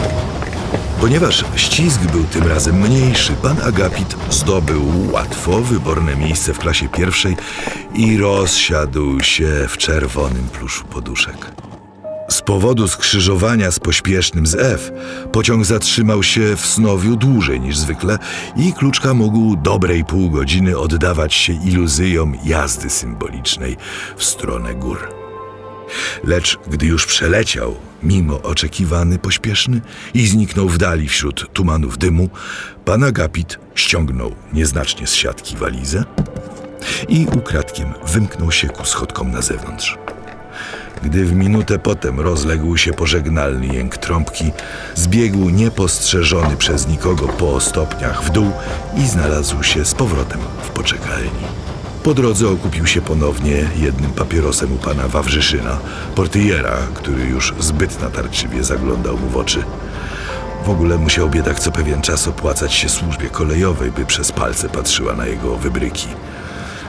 Ponieważ 1.01 1.45
ścisk 1.55 2.01
był 2.11 2.23
tym 2.23 2.47
razem 2.47 2.79
mniejszy, 2.79 3.33
pan 3.33 3.61
Agapit 3.61 4.15
zdobył 4.29 5.11
łatwo 5.11 5.61
wyborne 5.61 6.15
miejsce 6.15 6.53
w 6.53 6.59
klasie 6.59 6.89
pierwszej 6.89 7.37
i 7.95 8.17
rozsiadł 8.17 9.19
się 9.19 9.65
w 9.69 9.77
czerwonym 9.77 10.49
pluszu 10.49 10.85
poduszek. 10.85 11.53
Z 12.29 12.41
powodu 12.41 12.87
skrzyżowania 12.87 13.71
z 13.71 13.79
pośpiesznym 13.79 14.47
z 14.47 14.55
F, 14.55 14.91
pociąg 15.31 15.65
zatrzymał 15.65 16.23
się 16.23 16.55
w 16.55 16.65
Snowiu 16.65 17.15
dłużej 17.15 17.61
niż 17.61 17.77
zwykle 17.77 18.17
i 18.55 18.73
Kluczka 18.73 19.13
mógł 19.13 19.55
dobrej 19.55 20.05
pół 20.05 20.29
godziny 20.29 20.77
oddawać 20.77 21.33
się 21.33 21.53
iluzjom 21.53 22.37
jazdy 22.45 22.89
symbolicznej 22.89 23.77
w 24.17 24.23
stronę 24.23 24.75
gór. 24.75 25.13
Lecz 26.23 26.59
gdy 26.67 26.85
już 26.85 27.05
przeleciał, 27.05 27.75
mimo 28.03 28.41
oczekiwany 28.41 29.19
pośpieszny 29.19 29.81
i 30.13 30.27
zniknął 30.27 30.69
w 30.69 30.77
dali 30.77 31.07
wśród 31.07 31.53
tumanów 31.53 31.97
dymu, 31.97 32.29
pan 32.85 33.03
Agapit 33.03 33.59
ściągnął 33.75 34.35
nieznacznie 34.53 35.07
z 35.07 35.13
siatki 35.13 35.57
walizę 35.57 36.03
i 37.09 37.27
ukradkiem 37.37 37.93
wymknął 38.07 38.51
się 38.51 38.67
ku 38.69 38.85
schodkom 38.85 39.31
na 39.31 39.41
zewnątrz. 39.41 39.97
Gdy 41.03 41.25
w 41.25 41.35
minutę 41.35 41.79
potem 41.79 42.19
rozległ 42.19 42.77
się 42.77 42.93
pożegnalny 42.93 43.67
jęk 43.67 43.97
trąbki, 43.97 44.51
zbiegł 44.95 45.49
niepostrzeżony 45.49 46.57
przez 46.57 46.87
nikogo 46.87 47.27
po 47.27 47.59
stopniach 47.59 48.23
w 48.23 48.29
dół 48.29 48.51
i 48.97 49.07
znalazł 49.07 49.63
się 49.63 49.85
z 49.85 49.93
powrotem 49.93 50.39
w 50.63 50.69
poczekalni. 50.69 51.62
Po 52.03 52.13
drodze 52.13 52.49
okupił 52.49 52.87
się 52.87 53.01
ponownie 53.01 53.69
jednym 53.75 54.11
papierosem 54.11 54.73
u 54.73 54.75
pana 54.77 55.07
Wawrzyszyna, 55.07 55.77
portyjera, 56.15 56.77
który 56.93 57.23
już 57.23 57.53
zbyt 57.59 58.01
natarczywie 58.01 58.63
zaglądał 58.63 59.17
mu 59.17 59.29
w 59.29 59.37
oczy. 59.37 59.63
W 60.65 60.69
ogóle 60.69 60.97
musiał 60.97 61.29
biedak 61.29 61.59
co 61.59 61.71
pewien 61.71 62.01
czas 62.01 62.27
opłacać 62.27 62.73
się 62.73 62.89
służbie 62.89 63.29
kolejowej, 63.29 63.91
by 63.91 64.05
przez 64.05 64.31
palce 64.31 64.69
patrzyła 64.69 65.13
na 65.13 65.25
jego 65.25 65.57
wybryki. 65.57 66.07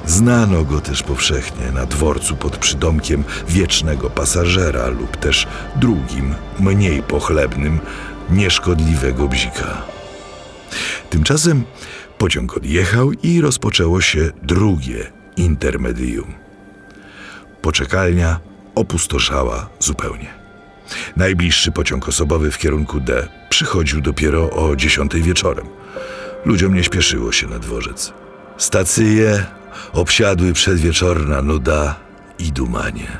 Znano 0.06 0.64
go 0.64 0.80
też 0.80 1.02
powszechnie 1.02 1.70
na 1.72 1.86
dworcu 1.86 2.36
pod 2.36 2.56
przydomkiem 2.56 3.24
wiecznego 3.48 4.10
pasażera 4.10 4.86
lub 4.86 5.16
też 5.16 5.46
drugim, 5.76 6.34
mniej 6.60 7.02
pochlebnym, 7.02 7.80
nieszkodliwego 8.30 9.28
bzika. 9.28 9.82
Tymczasem 11.10 11.64
pociąg 12.24 12.56
odjechał 12.56 13.12
i 13.12 13.40
rozpoczęło 13.40 14.00
się 14.00 14.30
drugie 14.42 15.12
intermedium. 15.36 16.32
Poczekalnia 17.62 18.40
opustoszała 18.74 19.68
zupełnie. 19.78 20.34
Najbliższy 21.16 21.72
pociąg 21.72 22.08
osobowy 22.08 22.50
w 22.50 22.58
kierunku 22.58 23.00
D 23.00 23.28
przychodził 23.48 24.00
dopiero 24.00 24.50
o 24.50 24.76
dziesiątej 24.76 25.22
wieczorem. 25.22 25.66
Ludziom 26.44 26.74
nie 26.74 26.84
śpieszyło 26.84 27.32
się 27.32 27.46
na 27.46 27.58
dworzec. 27.58 28.12
Stacje 28.56 29.44
obsiadły 29.92 30.52
przedwieczorna 30.52 31.42
nuda 31.42 32.00
i 32.38 32.52
dumanie. 32.52 33.18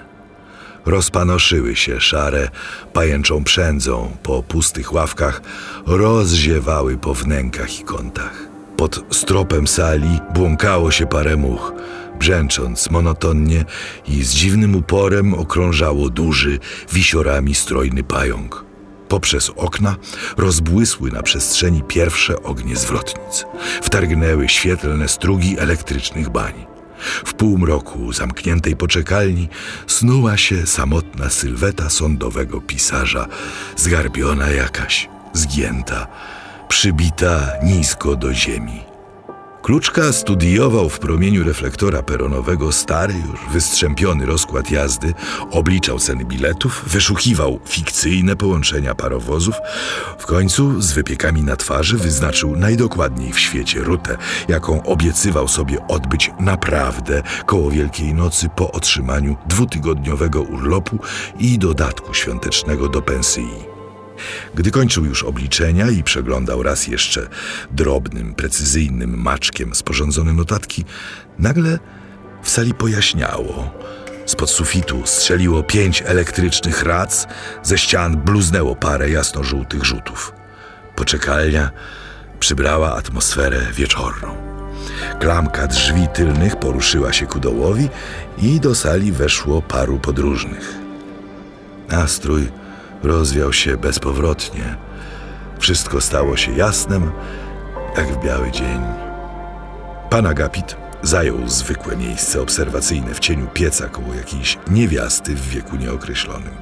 Rozpanoszyły 0.87 1.76
się 1.76 2.00
szare, 2.00 2.49
pajęczą 2.92 3.44
przędzą 3.44 4.16
po 4.23 4.42
pustych 4.42 4.92
ławkach, 4.92 5.42
rozziewały 5.87 6.96
po 6.96 7.14
wnękach 7.14 7.80
i 7.80 7.84
kątach. 7.84 8.53
Pod 8.76 9.04
stropem 9.11 9.66
sali 9.66 10.19
błąkało 10.35 10.90
się 10.90 11.07
parę 11.07 11.37
much, 11.37 11.73
brzęcząc 12.19 12.90
monotonnie 12.90 13.64
i 14.09 14.23
z 14.25 14.35
dziwnym 14.35 14.76
uporem 14.76 15.35
okrążało 15.35 16.11
duży, 16.11 16.59
wisiorami 16.93 17.54
strojny 17.54 18.02
pająk. 18.02 18.64
Poprzez 19.09 19.50
okna 19.57 19.97
rozbłysły 20.37 21.11
na 21.11 21.23
przestrzeni 21.23 21.83
pierwsze 21.83 22.43
ognie 22.43 22.76
zwrotnic. 22.76 23.47
Wtargnęły 23.83 24.49
świetlne 24.49 25.09
strugi 25.09 25.59
elektrycznych 25.59 26.31
bań. 26.31 26.66
W 27.25 27.35
półmroku 27.35 28.12
zamkniętej 28.12 28.76
poczekalni 28.76 29.49
snuła 29.87 30.37
się 30.37 30.66
samotna 30.66 31.31
sylweta 31.31 31.90
sądowego 31.90 32.61
pisarza, 32.61 33.26
zgarbiona 33.76 34.50
jakaś, 34.50 35.09
zgięta, 35.33 36.07
przybita 36.68 37.52
nisko 37.62 38.16
do 38.16 38.35
ziemi. 38.35 38.94
Kluczka 39.64 40.12
studiował 40.12 40.88
w 40.88 40.99
promieniu 40.99 41.44
reflektora 41.44 42.02
peronowego 42.02 42.73
stary, 42.73 43.14
już 43.14 43.40
wystrzępiony 43.52 44.26
rozkład 44.26 44.71
jazdy, 44.71 45.14
obliczał 45.50 45.99
ceny 45.99 46.25
biletów, 46.25 46.85
wyszukiwał 46.87 47.61
fikcyjne 47.66 48.37
połączenia 48.37 48.94
parowozów. 48.94 49.54
W 50.18 50.26
końcu 50.26 50.80
z 50.83 50.92
wypiekami 50.92 51.42
na 51.42 51.56
twarzy 51.56 51.97
wyznaczył 51.97 52.56
najdokładniej 52.56 53.33
w 53.33 53.38
świecie 53.38 53.80
rutę, 53.80 54.16
jaką 54.49 54.83
obiecywał 54.83 55.49
sobie 55.49 55.87
odbyć 55.88 56.30
naprawdę 56.40 57.23
koło 57.47 57.71
Wielkiej 57.71 58.14
Nocy 58.14 58.49
po 58.56 58.73
otrzymaniu 58.73 59.37
dwutygodniowego 59.47 60.42
urlopu 60.42 60.99
i 61.38 61.59
dodatku 61.59 62.14
świątecznego 62.14 62.88
do 62.88 63.02
pensji. 63.02 63.74
Gdy 64.54 64.71
kończył 64.71 65.04
już 65.04 65.23
obliczenia 65.23 65.90
i 65.90 66.02
przeglądał 66.02 66.62
raz 66.62 66.87
jeszcze 66.87 67.28
drobnym, 67.71 68.35
precyzyjnym 68.35 69.23
maczkiem 69.23 69.75
sporządzone 69.75 70.33
notatki, 70.33 70.85
nagle 71.38 71.78
w 72.42 72.50
sali 72.50 72.75
pojaśniało. 72.75 73.71
Spod 74.26 74.50
sufitu 74.50 75.02
strzeliło 75.04 75.62
pięć 75.62 76.02
elektrycznych 76.06 76.82
rac, 76.82 77.26
ze 77.62 77.78
ścian 77.78 78.17
bluznęło 78.17 78.76
parę 78.76 79.10
jasno-żółtych 79.10 79.84
rzutów. 79.84 80.32
Poczekalnia 80.97 81.71
przybrała 82.41 82.95
atmosferę 82.97 83.60
wieczorną. 83.73 84.34
Klamka 85.21 85.67
drzwi 85.67 86.08
tylnych 86.15 86.56
poruszyła 86.56 87.12
się 87.12 87.26
ku 87.26 87.41
dołowi 87.41 87.88
i 88.38 88.60
do 88.60 88.75
sali 88.75 89.12
weszło 89.12 89.62
paru 89.62 89.99
podróżnych. 89.99 90.75
Nastrój 91.88 92.49
rozwiał 93.04 93.52
się 93.52 93.76
bezpowrotnie. 93.76 94.76
Wszystko 95.58 96.00
stało 96.00 96.36
się 96.36 96.52
jasnem, 96.52 97.10
jak 97.97 98.06
w 98.06 98.25
biały 98.25 98.50
dzień. 98.50 98.80
Pan 100.10 100.26
Agapit 100.26 100.76
zajął 101.02 101.49
zwykłe 101.49 101.97
miejsce 101.97 102.43
obserwacyjne 102.43 103.14
w 103.14 103.21
cieniu 103.21 103.47
pieca 103.54 103.88
koło 103.88 104.14
jakiejś 104.14 104.58
niewiasty 104.71 105.34
w 105.34 105.49
wieku 105.49 105.76
nieokreślonym. 105.76 106.54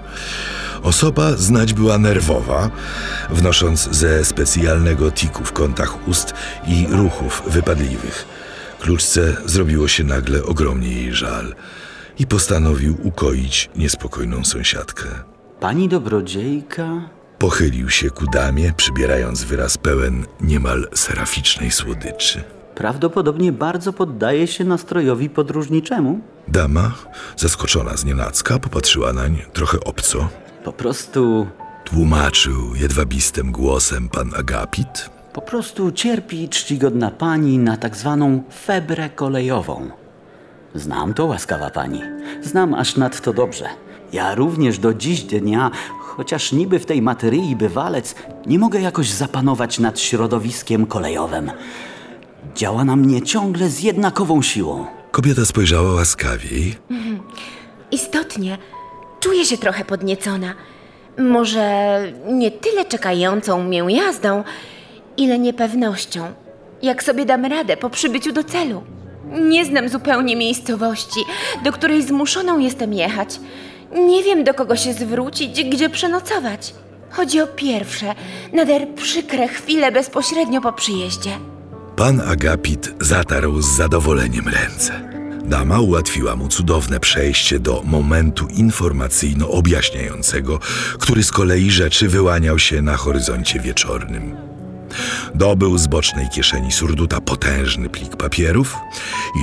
Osoba 0.82 1.36
znać 1.36 1.72
była 1.72 1.98
nerwowa, 1.98 2.70
wnosząc 3.30 3.88
ze 3.90 4.24
specjalnego 4.24 5.10
tiku 5.10 5.44
w 5.44 5.52
kątach 5.52 6.08
ust 6.08 6.34
i 6.66 6.86
ruchów 6.90 7.42
wypadliwych. 7.46 8.26
Kluczce 8.80 9.36
zrobiło 9.44 9.88
się 9.88 10.04
nagle 10.04 10.42
ogromnie 10.42 10.88
jej 10.88 11.14
żal 11.14 11.54
i 12.18 12.26
postanowił 12.26 12.96
ukoić 13.02 13.70
niespokojną 13.76 14.44
sąsiadkę. 14.44 15.31
Pani 15.62 15.88
dobrodziejka? 15.88 17.08
Pochylił 17.38 17.90
się 17.90 18.10
ku 18.10 18.26
damie, 18.26 18.72
przybierając 18.76 19.44
wyraz 19.44 19.78
pełen 19.78 20.26
niemal 20.40 20.88
seraficznej 20.94 21.70
słodyczy. 21.70 22.42
Prawdopodobnie 22.74 23.52
bardzo 23.52 23.92
poddaje 23.92 24.46
się 24.46 24.64
nastrojowi 24.64 25.30
podróżniczemu. 25.30 26.20
Dama, 26.48 26.94
zaskoczona 27.36 27.96
z 27.96 28.04
nienacka, 28.04 28.58
popatrzyła 28.58 29.12
nań 29.12 29.38
trochę 29.52 29.80
obco. 29.80 30.28
Po 30.64 30.72
prostu. 30.72 31.46
Tłumaczył 31.84 32.74
jedwabistym 32.74 33.52
głosem 33.52 34.08
pan 34.08 34.30
Agapit. 34.36 35.10
Po 35.32 35.40
prostu 35.40 35.92
cierpi 35.92 36.48
czcigodna 36.48 37.10
pani 37.10 37.58
na 37.58 37.76
tak 37.76 37.96
zwaną 37.96 38.42
febrę 38.64 39.10
kolejową. 39.10 39.90
Znam 40.74 41.14
to, 41.14 41.26
łaskawa 41.26 41.70
pani. 41.70 42.02
Znam 42.42 42.74
aż 42.74 42.96
nadto 42.96 43.32
dobrze. 43.32 43.64
Ja 44.12 44.34
również 44.34 44.78
do 44.78 44.94
dziś 44.94 45.22
dnia, 45.22 45.70
chociaż 46.00 46.52
niby 46.52 46.78
w 46.78 46.86
tej 46.86 47.02
materii 47.02 47.56
bywalec, 47.56 48.14
nie 48.46 48.58
mogę 48.58 48.80
jakoś 48.80 49.10
zapanować 49.10 49.78
nad 49.78 50.00
środowiskiem 50.00 50.86
kolejowym. 50.86 51.50
Działa 52.54 52.84
na 52.84 52.96
mnie 52.96 53.22
ciągle 53.22 53.68
z 53.68 53.80
jednakową 53.80 54.42
siłą. 54.42 54.86
Kobieta 55.10 55.44
spojrzała 55.44 55.92
łaskawiej. 55.92 56.74
Istotnie, 57.90 58.58
czuję 59.20 59.44
się 59.44 59.58
trochę 59.58 59.84
podniecona. 59.84 60.54
Może 61.18 61.98
nie 62.32 62.50
tyle 62.50 62.84
czekającą 62.84 63.64
mię 63.64 63.84
jazdą, 63.88 64.44
ile 65.16 65.38
niepewnością. 65.38 66.32
Jak 66.82 67.02
sobie 67.02 67.26
dam 67.26 67.44
radę 67.44 67.76
po 67.76 67.90
przybyciu 67.90 68.32
do 68.32 68.44
celu? 68.44 68.82
Nie 69.40 69.64
znam 69.64 69.88
zupełnie 69.88 70.36
miejscowości, 70.36 71.20
do 71.64 71.72
której 71.72 72.02
zmuszoną 72.02 72.58
jestem 72.58 72.92
jechać. 72.94 73.40
Nie 73.94 74.22
wiem, 74.22 74.44
do 74.44 74.54
kogo 74.54 74.76
się 74.76 74.92
zwrócić, 74.92 75.64
gdzie 75.64 75.90
przenocować. 75.90 76.74
Chodzi 77.10 77.40
o 77.40 77.46
pierwsze, 77.46 78.14
nader 78.52 78.94
przykre 78.94 79.48
chwile 79.48 79.92
bezpośrednio 79.92 80.60
po 80.60 80.72
przyjeździe. 80.72 81.30
Pan 81.96 82.20
Agapit 82.20 82.94
zatarł 83.00 83.62
z 83.62 83.76
zadowoleniem 83.76 84.48
ręce. 84.48 85.12
Dama 85.44 85.80
ułatwiła 85.80 86.36
mu 86.36 86.48
cudowne 86.48 87.00
przejście 87.00 87.58
do 87.58 87.82
momentu 87.84 88.46
informacyjno-objaśniającego, 88.46 90.58
który 90.98 91.22
z 91.22 91.32
kolei 91.32 91.70
rzeczy 91.70 92.08
wyłaniał 92.08 92.58
się 92.58 92.82
na 92.82 92.96
horyzoncie 92.96 93.60
wieczornym. 93.60 94.51
Dobył 95.34 95.78
z 95.78 95.86
bocznej 95.86 96.28
kieszeni 96.28 96.72
surduta 96.72 97.20
potężny 97.20 97.88
plik 97.88 98.16
papierów 98.16 98.76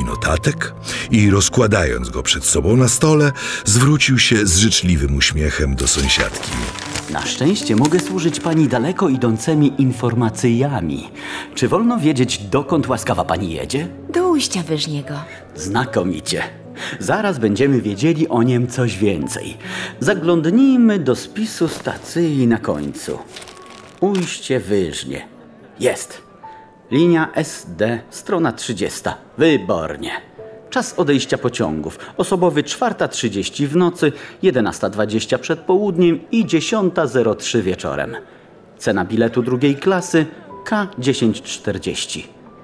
i 0.01 0.05
notatek 0.05 0.73
i 1.11 1.29
rozkładając 1.29 2.09
go 2.09 2.23
przed 2.23 2.45
sobą 2.45 2.75
na 2.75 2.87
stole, 2.87 3.31
zwrócił 3.65 4.19
się 4.19 4.45
z 4.45 4.57
życzliwym 4.57 5.15
uśmiechem 5.15 5.75
do 5.75 5.87
sąsiadki. 5.87 6.51
Na 7.09 7.25
szczęście 7.25 7.75
mogę 7.75 7.99
służyć 7.99 8.39
pani 8.39 8.67
daleko 8.67 9.09
idącymi 9.09 9.81
informacjami. 9.81 11.09
Czy 11.55 11.67
wolno 11.67 11.99
wiedzieć, 11.99 12.37
dokąd 12.37 12.87
łaskawa 12.87 13.25
pani 13.25 13.53
jedzie? 13.53 13.87
Do 14.13 14.29
ujścia 14.29 14.63
wyżniego. 14.63 15.13
Znakomicie. 15.55 16.43
Zaraz 16.99 17.39
będziemy 17.39 17.81
wiedzieli 17.81 18.27
o 18.27 18.43
nim 18.43 18.67
coś 18.67 18.97
więcej. 18.97 19.57
Zaglądnijmy 19.99 20.99
do 20.99 21.15
spisu 21.15 21.67
stacji 21.67 22.47
na 22.47 22.57
końcu. 22.57 23.19
Ujście 23.99 24.59
wyżnie. 24.59 25.38
Jest. 25.79 26.21
Linia 26.91 27.29
SD, 27.35 27.99
strona 28.09 28.51
30. 28.51 29.01
Wybornie. 29.37 30.11
Czas 30.69 30.93
odejścia 30.99 31.37
pociągów. 31.37 31.99
Osobowy 32.17 32.63
4.30 32.63 33.65
w 33.65 33.75
nocy, 33.75 34.11
11.20 34.43 35.37
przed 35.37 35.59
południem 35.59 36.19
i 36.31 36.45
10.03 36.45 37.61
wieczorem. 37.61 38.15
Cena 38.77 39.05
biletu 39.05 39.41
drugiej 39.41 39.75
klasy 39.75 40.25
K1040. 40.65 42.23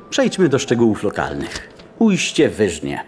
Przejdźmy 0.09 0.49
do 0.49 0.59
szczegółów 0.59 1.03
lokalnych. 1.03 1.69
Ujście 1.99 2.49
Wyżnie. 2.49 3.03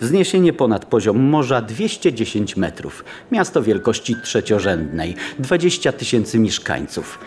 Wzniesienie 0.00 0.52
ponad 0.52 0.84
poziom 0.84 1.20
morza 1.20 1.62
210 1.62 2.56
metrów. 2.56 3.04
Miasto 3.32 3.62
wielkości 3.62 4.16
trzeciorzędnej. 4.24 5.14
20 5.38 5.92
tysięcy 5.92 6.38
mieszkańców. 6.38 7.18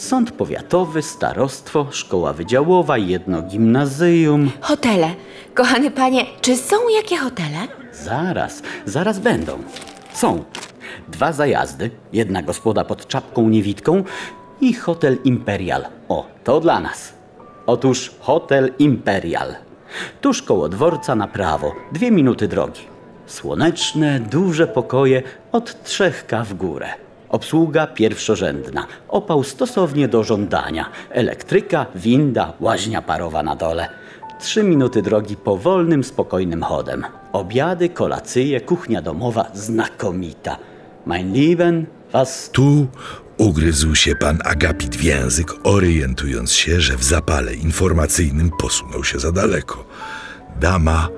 Sąd 0.00 0.30
powiatowy, 0.30 1.02
starostwo, 1.02 1.86
szkoła 1.90 2.32
wydziałowa, 2.32 2.98
jedno 2.98 3.42
gimnazjum. 3.42 4.50
Hotele. 4.60 5.10
Kochany 5.54 5.90
panie, 5.90 6.26
czy 6.40 6.56
są 6.56 6.76
jakie 6.96 7.16
hotele? 7.16 7.58
Zaraz, 7.92 8.62
zaraz 8.86 9.18
będą. 9.18 9.58
Są 10.12 10.44
dwa 11.08 11.32
zajazdy, 11.32 11.90
jedna 12.12 12.42
gospoda 12.42 12.84
pod 12.84 13.06
czapką 13.06 13.48
niewidką 13.48 14.04
i 14.60 14.74
hotel 14.74 15.18
Imperial. 15.24 15.84
O, 16.08 16.26
to 16.44 16.60
dla 16.60 16.80
nas. 16.80 17.12
Otóż 17.66 18.10
hotel 18.20 18.72
Imperial. 18.78 19.54
Tuż 20.20 20.42
koło 20.42 20.68
dworca 20.68 21.14
na 21.14 21.28
prawo, 21.28 21.74
dwie 21.92 22.10
minuty 22.10 22.48
drogi. 22.48 22.82
Słoneczne, 23.26 24.20
duże 24.20 24.66
pokoje 24.66 25.22
od 25.52 25.84
trzech 25.84 26.26
K 26.26 26.44
w 26.44 26.54
górę. 26.54 27.09
Obsługa 27.30 27.86
pierwszorzędna, 27.86 28.86
opał 29.08 29.44
stosownie 29.44 30.08
do 30.08 30.24
żądania, 30.24 30.90
elektryka, 31.10 31.86
winda, 31.94 32.52
łaźnia 32.60 33.02
parowa 33.02 33.42
na 33.42 33.56
dole. 33.56 33.88
Trzy 34.40 34.62
minuty 34.62 35.02
drogi 35.02 35.36
powolnym, 35.36 36.04
spokojnym 36.04 36.62
chodem. 36.62 37.04
Obiady, 37.32 37.88
kolacyje, 37.88 38.60
kuchnia 38.60 39.02
domowa 39.02 39.50
znakomita. 39.54 40.56
Mein 41.06 41.32
Lieben, 41.32 41.86
was 42.12 42.50
Tu 42.50 42.86
ugryzł 43.38 43.94
się 43.94 44.16
pan 44.16 44.38
Agapit 44.44 44.96
w 44.96 45.02
język, 45.02 45.52
orientując 45.64 46.52
się, 46.52 46.80
że 46.80 46.96
w 46.96 47.04
zapale 47.04 47.54
informacyjnym 47.54 48.50
posunął 48.58 49.04
się 49.04 49.18
za 49.18 49.32
daleko. 49.32 49.84
Dama 50.60 51.08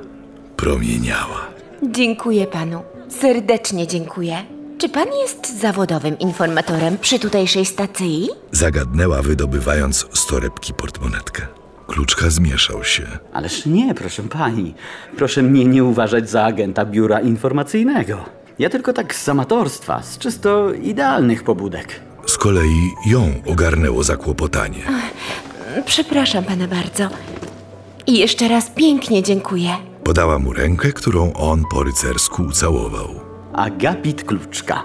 promieniała. 0.57 1.41
Dziękuję 1.83 2.47
panu. 2.47 2.83
Serdecznie 3.09 3.87
dziękuję. 3.87 4.62
Czy 4.83 4.89
pan 4.89 5.09
jest 5.23 5.61
zawodowym 5.61 6.19
informatorem 6.19 6.99
przy 6.99 7.19
tutejszej 7.19 7.65
stacji? 7.65 8.29
Zagadnęła, 8.53 9.23
wydobywając 9.23 10.07
z 10.13 10.27
torebki 10.27 10.75
portmonetkę. 10.75 11.47
Kluczka 11.87 12.31
zmieszał 12.31 12.85
się. 12.85 13.03
Ależ 13.33 13.67
nie, 13.67 13.95
proszę 13.95 14.23
pani. 14.23 14.75
Proszę 15.17 15.43
mnie 15.43 15.65
nie 15.65 15.85
uważać 15.85 16.31
za 16.31 16.45
agenta 16.45 16.85
biura 16.85 17.21
informacyjnego. 17.21 18.25
Ja 18.59 18.71
tylko 18.71 18.93
tak 18.93 19.15
z 19.15 19.29
amatorstwa, 19.29 20.03
z 20.03 20.19
czysto 20.19 20.73
idealnych 20.73 21.45
pobudek. 21.45 22.01
Z 22.27 22.37
kolei 22.39 22.91
ją 23.07 23.35
ogarnęło 23.47 24.03
zakłopotanie. 24.03 24.83
Przepraszam 25.87 26.45
pana 26.45 26.69
bardzo. 26.69 27.09
I 28.07 28.19
jeszcze 28.19 28.49
raz 28.49 28.71
pięknie 28.71 29.23
dziękuję. 29.23 29.71
Podała 30.05 30.39
mu 30.39 30.53
rękę, 30.53 30.93
którą 30.93 31.33
on 31.33 31.63
po 31.71 31.83
rycersku 31.83 32.43
ucałował. 32.43 33.32
Agapit 33.53 34.25
Kluczka, 34.25 34.83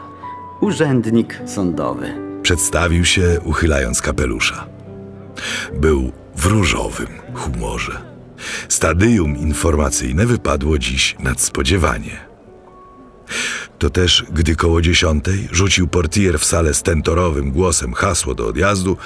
urzędnik 0.61 1.41
sądowy. 1.45 2.13
Przedstawił 2.41 3.05
się, 3.05 3.39
uchylając 3.43 4.01
kapelusza. 4.01 4.67
Był 5.73 6.11
w 6.35 6.45
różowym 6.45 7.07
humorze. 7.33 8.01
Stadium 8.69 9.37
informacyjne 9.37 10.25
wypadło 10.25 10.77
dziś 10.77 11.15
nadspodziewanie. 11.19 12.27
To 13.79 13.89
też, 13.89 14.25
gdy 14.31 14.55
koło 14.55 14.81
dziesiątej 14.81 15.47
rzucił 15.51 15.87
portier 15.87 16.39
w 16.39 16.45
salę 16.45 16.73
stentorowym 16.73 17.51
głosem 17.51 17.93
hasło 17.93 18.35
do 18.35 18.47
odjazdu, 18.47 18.97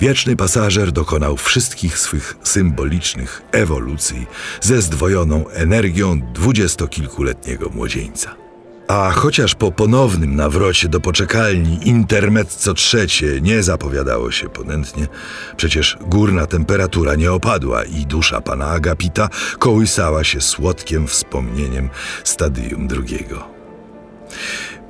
wieczny 0.00 0.36
pasażer 0.36 0.92
dokonał 0.92 1.36
wszystkich 1.36 1.98
swych 1.98 2.36
symbolicznych 2.42 3.42
ewolucji 3.52 4.26
ze 4.60 4.82
zdwojoną 4.82 5.48
energią 5.48 6.20
dwudziestokilkuletniego 6.32 7.68
młodzieńca. 7.68 8.45
A 8.88 9.10
chociaż 9.10 9.54
po 9.54 9.72
ponownym 9.72 10.36
nawrocie 10.36 10.88
do 10.88 11.00
poczekalni 11.00 11.88
intermezzo 11.88 12.74
trzecie 12.74 13.40
nie 13.40 13.62
zapowiadało 13.62 14.30
się 14.30 14.48
ponętnie, 14.48 15.06
przecież 15.56 15.98
górna 16.00 16.46
temperatura 16.46 17.14
nie 17.14 17.32
opadła 17.32 17.84
i 17.84 18.06
dusza 18.06 18.40
pana 18.40 18.66
Agapita 18.66 19.28
kołysała 19.58 20.24
się 20.24 20.40
słodkiem 20.40 21.06
wspomnieniem 21.06 21.90
stadium 22.24 22.88
drugiego. 22.88 23.48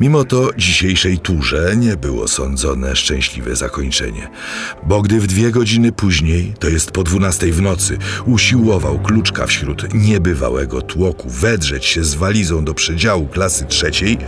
Mimo 0.01 0.25
to 0.25 0.51
dzisiejszej 0.57 1.19
turze 1.19 1.77
nie 1.77 1.97
było 1.97 2.29
sądzone 2.29 2.97
szczęśliwe 2.97 3.57
zakończenie, 3.57 4.29
bo 4.87 5.03
gdy 5.03 5.21
w 5.21 5.27
dwie 5.27 5.51
godziny 5.51 5.93
później, 5.93 6.55
to 6.59 6.69
jest 6.69 6.91
po 6.91 7.05
dwunastej 7.05 7.53
w 7.53 7.63
nocy, 7.63 7.99
usiłował 8.27 8.99
kluczka 8.99 9.47
wśród 9.47 9.95
niebywałego 9.95 10.83
tłoku 10.83 11.29
wedrzeć 11.31 11.87
się 11.87 12.05
z 12.05 12.15
walizą 12.15 12.65
do 12.65 12.75
przedziału 12.75 13.27
klasy 13.27 13.65
trzeciej, 13.65 14.19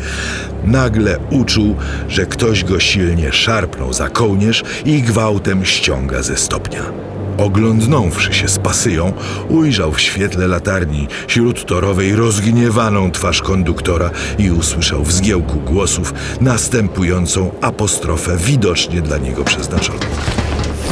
nagle 0.65 1.19
uczuł, 1.31 1.77
że 2.09 2.27
ktoś 2.27 2.65
go 2.65 2.81
silnie 2.81 3.33
szarpnął 3.33 3.93
za 3.93 4.09
kołnierz 4.09 4.65
i 4.85 5.03
gwałtem 5.03 5.65
ściąga 5.65 6.23
ze 6.23 6.37
stopnia. 6.37 7.09
Oglądnąwszy 7.39 8.35
się 8.35 8.49
z 8.49 8.59
pasyją, 8.59 9.13
ujrzał 9.49 9.93
w 9.93 10.01
świetle 10.01 10.47
latarni 10.47 11.09
śródtorowej 11.29 12.15
rozgniewaną 12.15 13.11
twarz 13.11 13.43
konduktora 13.43 14.11
i 14.39 14.51
usłyszał 14.51 15.05
w 15.05 15.13
zgiełku 15.13 15.58
głosów 15.59 16.15
następującą 16.41 17.51
apostrofę 17.61 18.37
widocznie 18.37 19.01
dla 19.01 19.19
niego 19.19 19.45
przeznaczoną. 19.45 19.99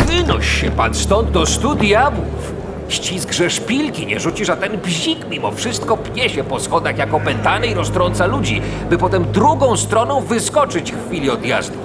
Wynoś 0.07 0.61
się 0.61 0.71
pan 0.71 0.95
stąd 0.95 1.31
do 1.31 1.47
stu 1.47 1.75
diabłów. 1.75 2.53
Ściskże 2.89 3.51
szpilki, 3.51 4.07
nie 4.07 4.21
rzucisz, 4.21 4.49
a 4.49 4.57
ten 4.57 4.79
bzik 4.79 5.19
mimo 5.31 5.53
wszystko 5.53 5.97
pnie 5.97 6.29
się 6.29 6.45
po 6.45 6.61
schodach 6.61 6.99
jak 6.99 7.15
opętany 7.15 7.67
i 7.67 7.75
roztrąca 7.75 8.27
ludzi, 8.27 8.63
by 8.91 8.99
potem 8.99 9.25
drugą 9.33 9.77
stroną 9.77 10.21
wyskoczyć 10.21 10.93
w 10.93 11.09
chwili 11.09 11.31
odjazdu. 11.31 11.79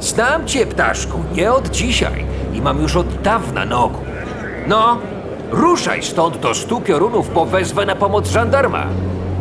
Znam 0.00 0.46
cię, 0.46 0.66
ptaszku, 0.66 1.18
nie 1.34 1.52
od 1.52 1.70
dzisiaj 1.70 2.24
i 2.54 2.60
mam 2.60 2.82
już 2.82 2.96
od 2.96 3.22
dawna 3.22 3.64
na 3.64 3.84
oku. 3.84 4.04
No, 4.66 4.98
ruszaj 5.50 6.02
stąd 6.02 6.38
do 6.38 6.54
stu 6.54 6.80
piorunów, 6.80 7.34
bo 7.34 7.46
wezwę 7.46 7.86
na 7.86 7.96
pomoc 7.96 8.28
żandarma. 8.30 8.86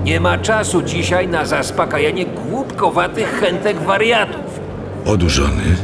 Nie 0.08 0.20
ma 0.20 0.38
czasu 0.38 0.82
dzisiaj 0.82 1.28
na 1.28 1.46
zaspokajanie 1.46 2.26
głupkowatych 2.26 3.39
chętek 3.39 3.80
wariatów. 3.80 4.60
Odurzony, 5.06 5.76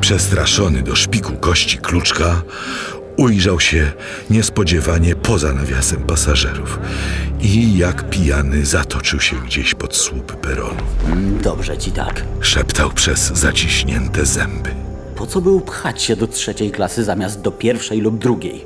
przestraszony 0.00 0.82
do 0.82 0.96
szpiku 0.96 1.32
kości 1.32 1.78
kluczka, 1.78 2.42
ujrzał 3.16 3.60
się 3.60 3.92
niespodziewanie 4.30 5.14
poza 5.14 5.52
nawiasem 5.52 6.02
pasażerów 6.02 6.78
i 7.40 7.78
jak 7.78 8.10
pijany 8.10 8.66
zatoczył 8.66 9.20
się 9.20 9.36
gdzieś 9.36 9.74
pod 9.74 9.96
słupy 9.96 10.34
peronu. 10.34 10.82
Dobrze 11.42 11.78
ci 11.78 11.92
tak. 11.92 12.22
Szeptał 12.40 12.90
przez 12.90 13.20
zaciśnięte 13.20 14.26
zęby. 14.26 14.70
Po 15.16 15.26
co 15.26 15.40
był 15.40 15.60
pchać 15.60 16.02
się 16.02 16.16
do 16.16 16.26
trzeciej 16.26 16.70
klasy 16.70 17.04
zamiast 17.04 17.40
do 17.40 17.52
pierwszej 17.52 18.00
lub 18.00 18.18
drugiej? 18.18 18.64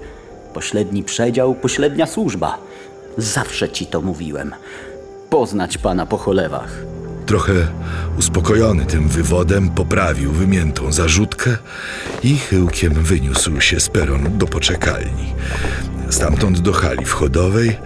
Pośredni 0.55 1.05
przedział, 1.05 1.55
pośrednia 1.55 2.07
służba. 2.07 2.59
Zawsze 3.18 3.68
ci 3.68 3.87
to 3.87 4.01
mówiłem. 4.01 4.55
Poznać 5.31 5.79
pana 5.79 6.07
po 6.07 6.18
cholewach. 6.18 6.92
Trochę 7.27 7.53
uspokojony 8.18 8.87
tym 8.87 9.09
wywodem, 9.09 9.70
poprawił 9.70 10.33
wymiętą 10.33 10.92
zarzutkę 10.92 11.57
i 12.22 12.37
chyłkiem 12.37 12.92
wyniósł 12.92 13.61
się 13.61 13.81
z 13.81 13.88
peronu 13.88 14.31
do 14.31 14.46
poczekalni. 14.46 15.35
Stamtąd 16.11 16.61
do 16.61 16.72
hali 16.72 17.05
wchodowej, 17.05 17.77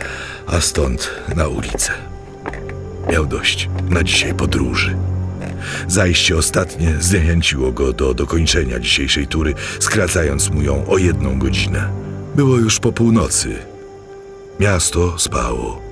a 0.47 0.61
stąd 0.61 1.11
na 1.37 1.49
ulicę. 1.49 1.93
Miał 3.11 3.27
dość 3.27 3.69
na 3.91 4.05
dzisiaj 4.05 4.35
podróży. 4.35 4.97
Zajście 5.89 6.37
ostatnie 6.37 6.95
zniechęciło 7.01 7.73
go 7.73 7.93
do 7.93 8.15
dokończenia 8.15 8.81
dzisiejszej 8.81 9.27
tury, 9.27 9.55
skracając 9.81 10.51
mu 10.51 10.62
ją 10.62 10.87
o 10.87 10.99
jedną 10.99 11.39
godzinę. 11.39 11.89
Było 12.37 12.57
już 12.57 12.81
po 12.81 12.93
północy. 12.93 13.76
Miasto 14.61 15.19
spało. 15.19 15.83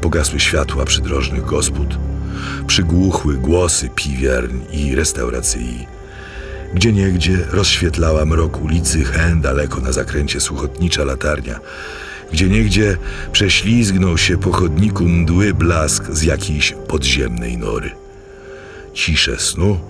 Pogasły 0.00 0.40
światła 0.40 0.84
przydrożnych 0.84 1.44
gospod. 1.44 1.98
Przygłuchły 2.66 3.34
głosy 3.34 3.88
piwiarń 3.94 4.60
i 4.72 4.94
restauracji. 4.94 5.86
Gdzieniegdzie 6.74 7.38
rozświetlała 7.50 8.24
mrok 8.24 8.62
ulicy 8.62 9.04
hen 9.04 9.40
daleko 9.40 9.80
na 9.80 9.92
zakręcie 9.92 10.40
słuchotnicza 10.40 11.04
latarnia. 11.04 11.60
Gdzieniegdzie 12.32 12.96
prześlizgnął 13.32 14.18
się 14.18 14.38
po 14.38 14.52
chodniku 14.52 15.04
mdły 15.04 15.54
blask 15.54 16.04
z 16.10 16.22
jakiejś 16.22 16.74
podziemnej 16.88 17.58
nory. 17.58 17.90
Ciszę 18.94 19.38
snu 19.38 19.80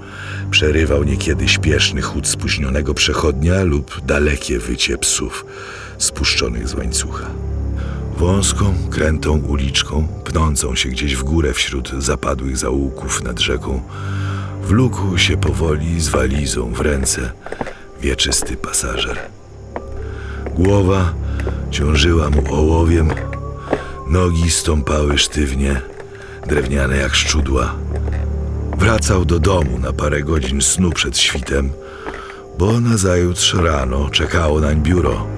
przerywał 0.50 1.05
niekiedy 1.05 1.48
śpieszny 1.48 2.02
chód 2.02 2.28
spóźnionego 2.28 2.94
przechodnia 2.94 3.62
lub 3.62 4.00
dalekie 4.07 4.59
wycie 4.59 4.98
psów 4.98 5.46
spuszczonych 5.98 6.68
z 6.68 6.74
łańcucha. 6.74 7.52
Wąską, 8.16 8.75
krętą 8.90 9.38
uliczką, 9.38 10.09
pnącą 10.25 10.75
się 10.75 10.88
gdzieś 10.88 11.16
w 11.16 11.25
górę 11.25 11.53
wśród 11.53 11.90
zapadłych 11.98 12.57
zaułków 12.57 13.22
nad 13.22 13.40
rzeką, 13.40 13.81
wlókł 14.62 15.18
się 15.18 15.37
powoli 15.37 16.01
z 16.01 16.09
walizą 16.09 16.72
w 16.72 16.81
ręce 16.81 17.33
wieczysty 18.01 18.57
pasażer. 18.57 19.18
Głowa 20.55 21.14
ciążyła 21.70 22.31
mu 22.31 22.55
ołowiem, 22.55 23.11
nogi 24.09 24.51
stąpały 24.51 25.18
sztywnie, 25.18 25.81
drewniane 26.46 26.96
jak 26.96 27.14
szczudła. 27.14 27.75
Wracał 28.79 29.25
do 29.25 29.38
domu 29.38 29.79
na 29.79 29.92
parę 29.92 30.22
godzin 30.22 30.61
snu 30.61 30.90
przed 30.90 31.18
świtem, 31.18 31.70
bo 32.59 32.81
nazajutrz 32.81 33.55
rano 33.55 34.11
czekało 34.11 34.61
nań 34.61 34.83
biuro. 34.83 35.32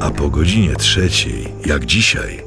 A 0.00 0.10
po 0.10 0.30
godzinie 0.30 0.74
trzeciej, 0.74 1.48
jak 1.66 1.86
dzisiaj, 1.86 2.42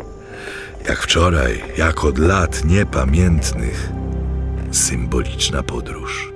jak 0.88 1.00
wczoraj, 1.00 1.64
jak 1.78 2.04
od 2.04 2.18
lat 2.18 2.66
niepamiętnych, 2.66 3.90
symboliczna 4.72 5.64
podróż. 5.64 6.29